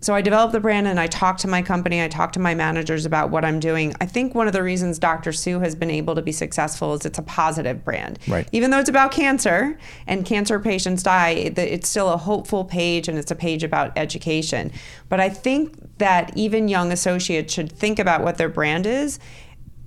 So 0.05 0.15
I 0.15 0.21
developed 0.21 0.53
the 0.53 0.61
brand 0.61 0.87
and 0.87 1.01
I 1.01 1.07
talked 1.07 1.41
to 1.41 1.49
my 1.49 1.63
company, 1.63 2.03
I 2.03 2.09
talked 2.09 2.35
to 2.35 2.41
my 2.41 2.55
managers 2.55 3.07
about 3.07 3.31
what 3.31 3.43
I'm 3.43 3.59
doing. 3.59 3.95
I 4.03 4.05
think 4.05 4.35
one 4.35 4.47
of 4.47 4.53
the 4.53 4.63
reasons 4.63 4.99
Dr. 4.99 5.33
Sue 5.33 5.61
has 5.61 5.75
been 5.75 5.91
able 5.91 6.15
to 6.15 6.21
be 6.21 6.31
successful 6.31 6.93
is 6.93 7.07
it's 7.07 7.19
a 7.19 7.23
positive 7.23 7.83
brand. 7.83 8.19
Right. 8.29 8.47
Even 8.53 8.71
though 8.71 8.81
it's 8.81 8.91
about 8.91 9.13
cancer 9.13 9.79
and 10.07 10.27
cancer 10.27 10.61
patients 10.61 11.03
die, 11.03 11.31
it's 11.31 11.89
still 11.89 12.11
a 12.11 12.19
hopeful 12.19 12.67
page 12.67 13.09
and 13.09 13.17
it's 13.17 13.31
a 13.31 13.35
page 13.35 13.65
about 13.65 13.97
education. 13.97 14.73
But 15.09 15.21
I 15.21 15.31
think 15.31 15.75
that 15.97 16.37
even 16.37 16.69
young 16.69 16.93
associates 16.93 17.55
should 17.55 17.73
think 17.73 17.99
about 17.99 18.23
what 18.23 18.37
their 18.37 18.51
brand 18.51 18.85
is 18.85 19.19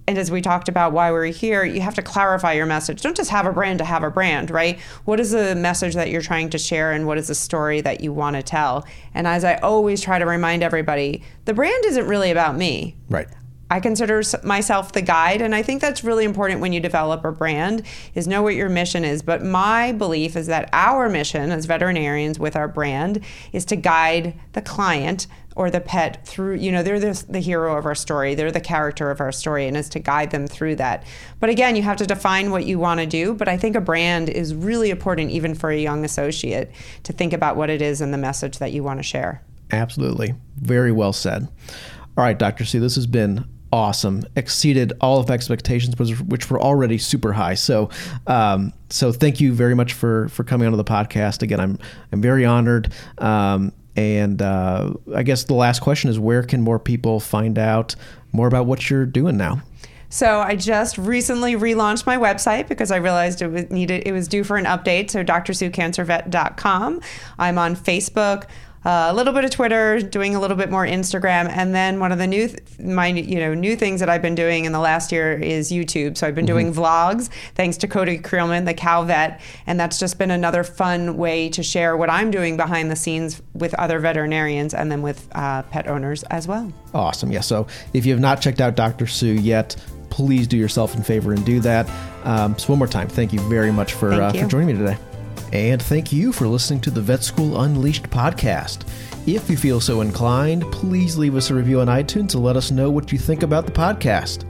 and 0.07 0.17
as 0.17 0.31
we 0.31 0.41
talked 0.41 0.69
about 0.69 0.93
why 0.93 1.11
we're 1.11 1.25
here, 1.25 1.65
you 1.65 1.81
have 1.81 1.95
to 1.95 2.01
clarify 2.01 2.53
your 2.53 2.65
message. 2.65 3.01
Don't 3.01 3.17
just 3.17 3.29
have 3.29 3.45
a 3.45 3.51
brand 3.51 3.79
to 3.79 3.85
have 3.85 4.03
a 4.03 4.09
brand, 4.09 4.49
right? 4.49 4.79
What 5.03 5.19
is 5.19 5.31
the 5.31 5.53
message 5.53 5.95
that 5.95 6.09
you're 6.09 6.21
trying 6.21 6.49
to 6.51 6.57
share 6.57 6.93
and 6.93 7.05
what 7.05 7.17
is 7.17 7.27
the 7.27 7.35
story 7.35 7.81
that 7.81 7.99
you 7.99 8.13
want 8.13 8.37
to 8.37 8.41
tell? 8.41 8.85
And 9.13 9.27
as 9.27 9.43
I 9.43 9.55
always 9.55 10.01
try 10.01 10.17
to 10.17 10.25
remind 10.25 10.63
everybody, 10.63 11.23
the 11.43 11.53
brand 11.53 11.83
isn't 11.85 12.07
really 12.07 12.31
about 12.31 12.55
me. 12.55 12.95
Right. 13.09 13.27
I 13.69 13.81
consider 13.81 14.23
myself 14.43 14.93
the 14.93 15.01
guide, 15.01 15.41
and 15.41 15.53
I 15.53 15.61
think 15.61 15.81
that's 15.81 16.01
really 16.01 16.23
important 16.23 16.61
when 16.61 16.71
you 16.71 16.79
develop 16.79 17.25
a 17.25 17.33
brand 17.33 17.83
is 18.15 18.25
know 18.25 18.41
what 18.41 18.55
your 18.55 18.69
mission 18.69 19.03
is. 19.03 19.21
But 19.21 19.43
my 19.43 19.91
belief 19.91 20.37
is 20.37 20.47
that 20.47 20.69
our 20.71 21.09
mission 21.09 21.51
as 21.51 21.65
veterinarians 21.65 22.39
with 22.39 22.55
our 22.55 22.69
brand 22.69 23.19
is 23.51 23.65
to 23.65 23.75
guide 23.75 24.39
the 24.53 24.61
client 24.61 25.27
or 25.57 25.71
the 25.71 25.81
pet 25.81 26.25
through. 26.25 26.55
You 26.55 26.71
know, 26.71 26.83
they're 26.83 26.99
the, 26.99 27.25
the 27.27 27.39
hero 27.39 27.77
of 27.77 27.85
our 27.85 27.95
story. 27.95 28.35
They're 28.35 28.51
the 28.51 28.61
character 28.61 29.11
of 29.11 29.19
our 29.19 29.31
story, 29.31 29.67
and 29.67 29.75
is 29.75 29.89
to 29.89 29.99
guide 29.99 30.31
them 30.31 30.47
through 30.47 30.75
that. 30.75 31.03
But 31.39 31.49
again, 31.49 31.75
you 31.75 31.81
have 31.81 31.97
to 31.97 32.05
define 32.05 32.51
what 32.51 32.65
you 32.65 32.79
want 32.79 32.99
to 32.99 33.05
do. 33.05 33.33
But 33.33 33.47
I 33.47 33.57
think 33.57 33.75
a 33.75 33.81
brand 33.81 34.29
is 34.29 34.53
really 34.53 34.91
important, 34.91 35.31
even 35.31 35.55
for 35.55 35.69
a 35.69 35.77
young 35.77 36.05
associate, 36.05 36.71
to 37.03 37.11
think 37.11 37.33
about 37.33 37.57
what 37.57 37.69
it 37.69 37.81
is 37.81 37.99
and 37.99 38.13
the 38.13 38.17
message 38.17 38.59
that 38.59 38.71
you 38.71 38.83
want 38.83 38.99
to 38.99 39.03
share. 39.03 39.43
Absolutely. 39.71 40.35
Very 40.57 40.91
well 40.91 41.11
said. 41.11 41.47
All 42.17 42.23
right, 42.23 42.37
Dr. 42.37 42.63
C, 42.63 42.79
this 42.79 42.95
has 42.95 43.07
been 43.07 43.45
awesome. 43.71 44.23
Exceeded 44.35 44.93
all 45.01 45.19
of 45.19 45.29
expectations, 45.29 45.97
which, 45.97 46.19
which 46.21 46.49
were 46.49 46.61
already 46.61 46.97
super 46.97 47.33
high. 47.33 47.55
So, 47.55 47.89
um, 48.27 48.73
so 48.89 49.11
thank 49.11 49.41
you 49.41 49.53
very 49.53 49.75
much 49.75 49.93
for 49.93 50.29
for 50.29 50.43
coming 50.43 50.67
onto 50.67 50.77
the 50.77 50.83
podcast. 50.83 51.41
Again, 51.41 51.59
I'm 51.59 51.77
I'm 52.11 52.21
very 52.21 52.45
honored. 52.45 52.93
Um, 53.17 53.73
And 53.97 54.41
uh, 54.41 54.93
I 55.13 55.23
guess 55.23 55.43
the 55.43 55.55
last 55.55 55.81
question 55.81 56.09
is 56.09 56.19
where 56.19 56.43
can 56.43 56.61
more 56.61 56.79
people 56.79 57.19
find 57.19 57.57
out 57.57 57.95
more 58.31 58.47
about 58.47 58.67
what 58.67 58.89
you're 58.89 59.07
doing 59.07 59.37
now? 59.37 59.63
So 60.09 60.39
I 60.39 60.55
just 60.55 60.97
recently 60.97 61.55
relaunched 61.55 62.05
my 62.05 62.15
website 62.15 62.69
because 62.69 62.91
I 62.91 62.97
realized 62.97 63.41
it 63.41 63.47
was 63.47 63.69
needed 63.69 64.03
it 64.07 64.13
was 64.13 64.27
due 64.29 64.43
for 64.43 64.55
an 64.55 64.65
update. 64.65 65.09
So 65.09 65.23
drsuecancervet.com. 65.23 67.01
I'm 67.39 67.57
on 67.57 67.75
Facebook, 67.75 68.45
uh, 68.87 69.11
a 69.11 69.13
little 69.13 69.33
bit 69.33 69.43
of 69.43 69.51
Twitter, 69.51 69.99
doing 69.99 70.33
a 70.33 70.39
little 70.39 70.55
bit 70.55 70.71
more 70.71 70.85
Instagram, 70.85 71.49
and 71.49 71.75
then 71.75 71.99
one 71.99 72.13
of 72.13 72.19
the 72.19 72.25
new 72.25 72.47
th- 72.47 72.79
my 72.79 73.07
you 73.07 73.37
know 73.37 73.53
new 73.53 73.75
things 73.75 73.99
that 73.99 74.07
I've 74.07 74.21
been 74.21 74.33
doing 74.33 74.63
in 74.63 74.71
the 74.71 74.79
last 74.79 75.11
year 75.11 75.33
is 75.33 75.71
YouTube. 75.73 76.15
So 76.17 76.25
I've 76.25 76.35
been 76.35 76.45
doing 76.45 76.73
vlogs 76.73 77.29
thanks 77.55 77.75
to 77.77 77.87
Cody 77.89 78.17
Creelman, 78.17 78.65
the 78.65 78.73
cow 78.73 79.03
vet, 79.03 79.41
and 79.65 79.77
that's 79.77 79.99
just 79.99 80.17
been 80.17 80.31
another 80.31 80.63
fun 80.63 81.17
way 81.17 81.49
to 81.49 81.61
share 81.63 81.97
what 81.97 82.09
I'm 82.09 82.31
doing 82.31 82.55
behind 82.55 82.89
the 82.89 82.95
scenes 82.95 83.41
with 83.53 83.73
other 83.73 83.99
veterinarians 83.99 84.73
and 84.73 84.89
then 84.89 85.01
with 85.01 85.27
uh, 85.33 85.63
pet 85.63 85.87
owners 85.87 86.23
as 86.23 86.47
well. 86.47 86.71
Awesome. 86.93 87.29
Yeah. 87.29 87.41
So 87.41 87.67
if 87.91 88.05
you 88.05 88.13
have 88.13 88.21
not 88.21 88.39
checked 88.39 88.61
out 88.61 88.77
Dr. 88.77 89.05
Sue 89.05 89.33
yet, 89.33 89.75
please 90.09 90.47
do 90.47 90.55
yourself 90.55 90.95
a 90.95 91.03
favor 91.03 91.33
and 91.33 91.45
do 91.45 91.59
that. 91.59 91.89
Um, 92.23 92.57
so 92.57 92.67
one 92.69 92.79
more 92.79 92.87
time, 92.87 93.09
thank 93.09 93.33
you 93.33 93.41
very 93.49 93.73
much 93.73 93.95
for 93.95 94.13
uh, 94.13 94.31
for 94.31 94.47
joining 94.47 94.67
me 94.67 94.73
today. 94.73 94.97
And 95.53 95.81
thank 95.81 96.11
you 96.11 96.33
for 96.33 96.47
listening 96.47 96.81
to 96.81 96.91
the 96.91 97.01
Vet 97.01 97.23
School 97.23 97.61
Unleashed 97.61 98.09
podcast. 98.09 98.85
If 99.25 99.49
you 99.49 99.57
feel 99.57 99.79
so 99.79 100.01
inclined, 100.01 100.69
please 100.71 101.17
leave 101.17 101.35
us 101.35 101.49
a 101.49 101.55
review 101.55 101.81
on 101.81 101.87
iTunes 101.87 102.29
to 102.29 102.39
let 102.39 102.57
us 102.57 102.71
know 102.71 102.91
what 102.91 103.11
you 103.11 103.17
think 103.17 103.43
about 103.43 103.65
the 103.65 103.71
podcast. 103.71 104.45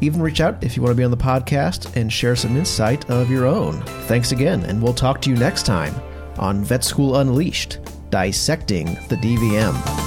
Even 0.00 0.20
reach 0.20 0.40
out 0.40 0.62
if 0.62 0.76
you 0.76 0.82
want 0.82 0.92
to 0.92 0.96
be 0.96 1.04
on 1.04 1.10
the 1.10 1.16
podcast 1.16 1.96
and 1.96 2.12
share 2.12 2.36
some 2.36 2.56
insight 2.56 3.08
of 3.10 3.30
your 3.30 3.46
own. 3.46 3.80
Thanks 4.06 4.32
again, 4.32 4.64
and 4.64 4.82
we'll 4.82 4.94
talk 4.94 5.20
to 5.22 5.30
you 5.30 5.36
next 5.36 5.64
time 5.64 5.94
on 6.38 6.62
Vet 6.62 6.84
School 6.84 7.16
Unleashed 7.16 7.78
Dissecting 8.10 8.86
the 9.08 9.16
DVM. 9.16 10.05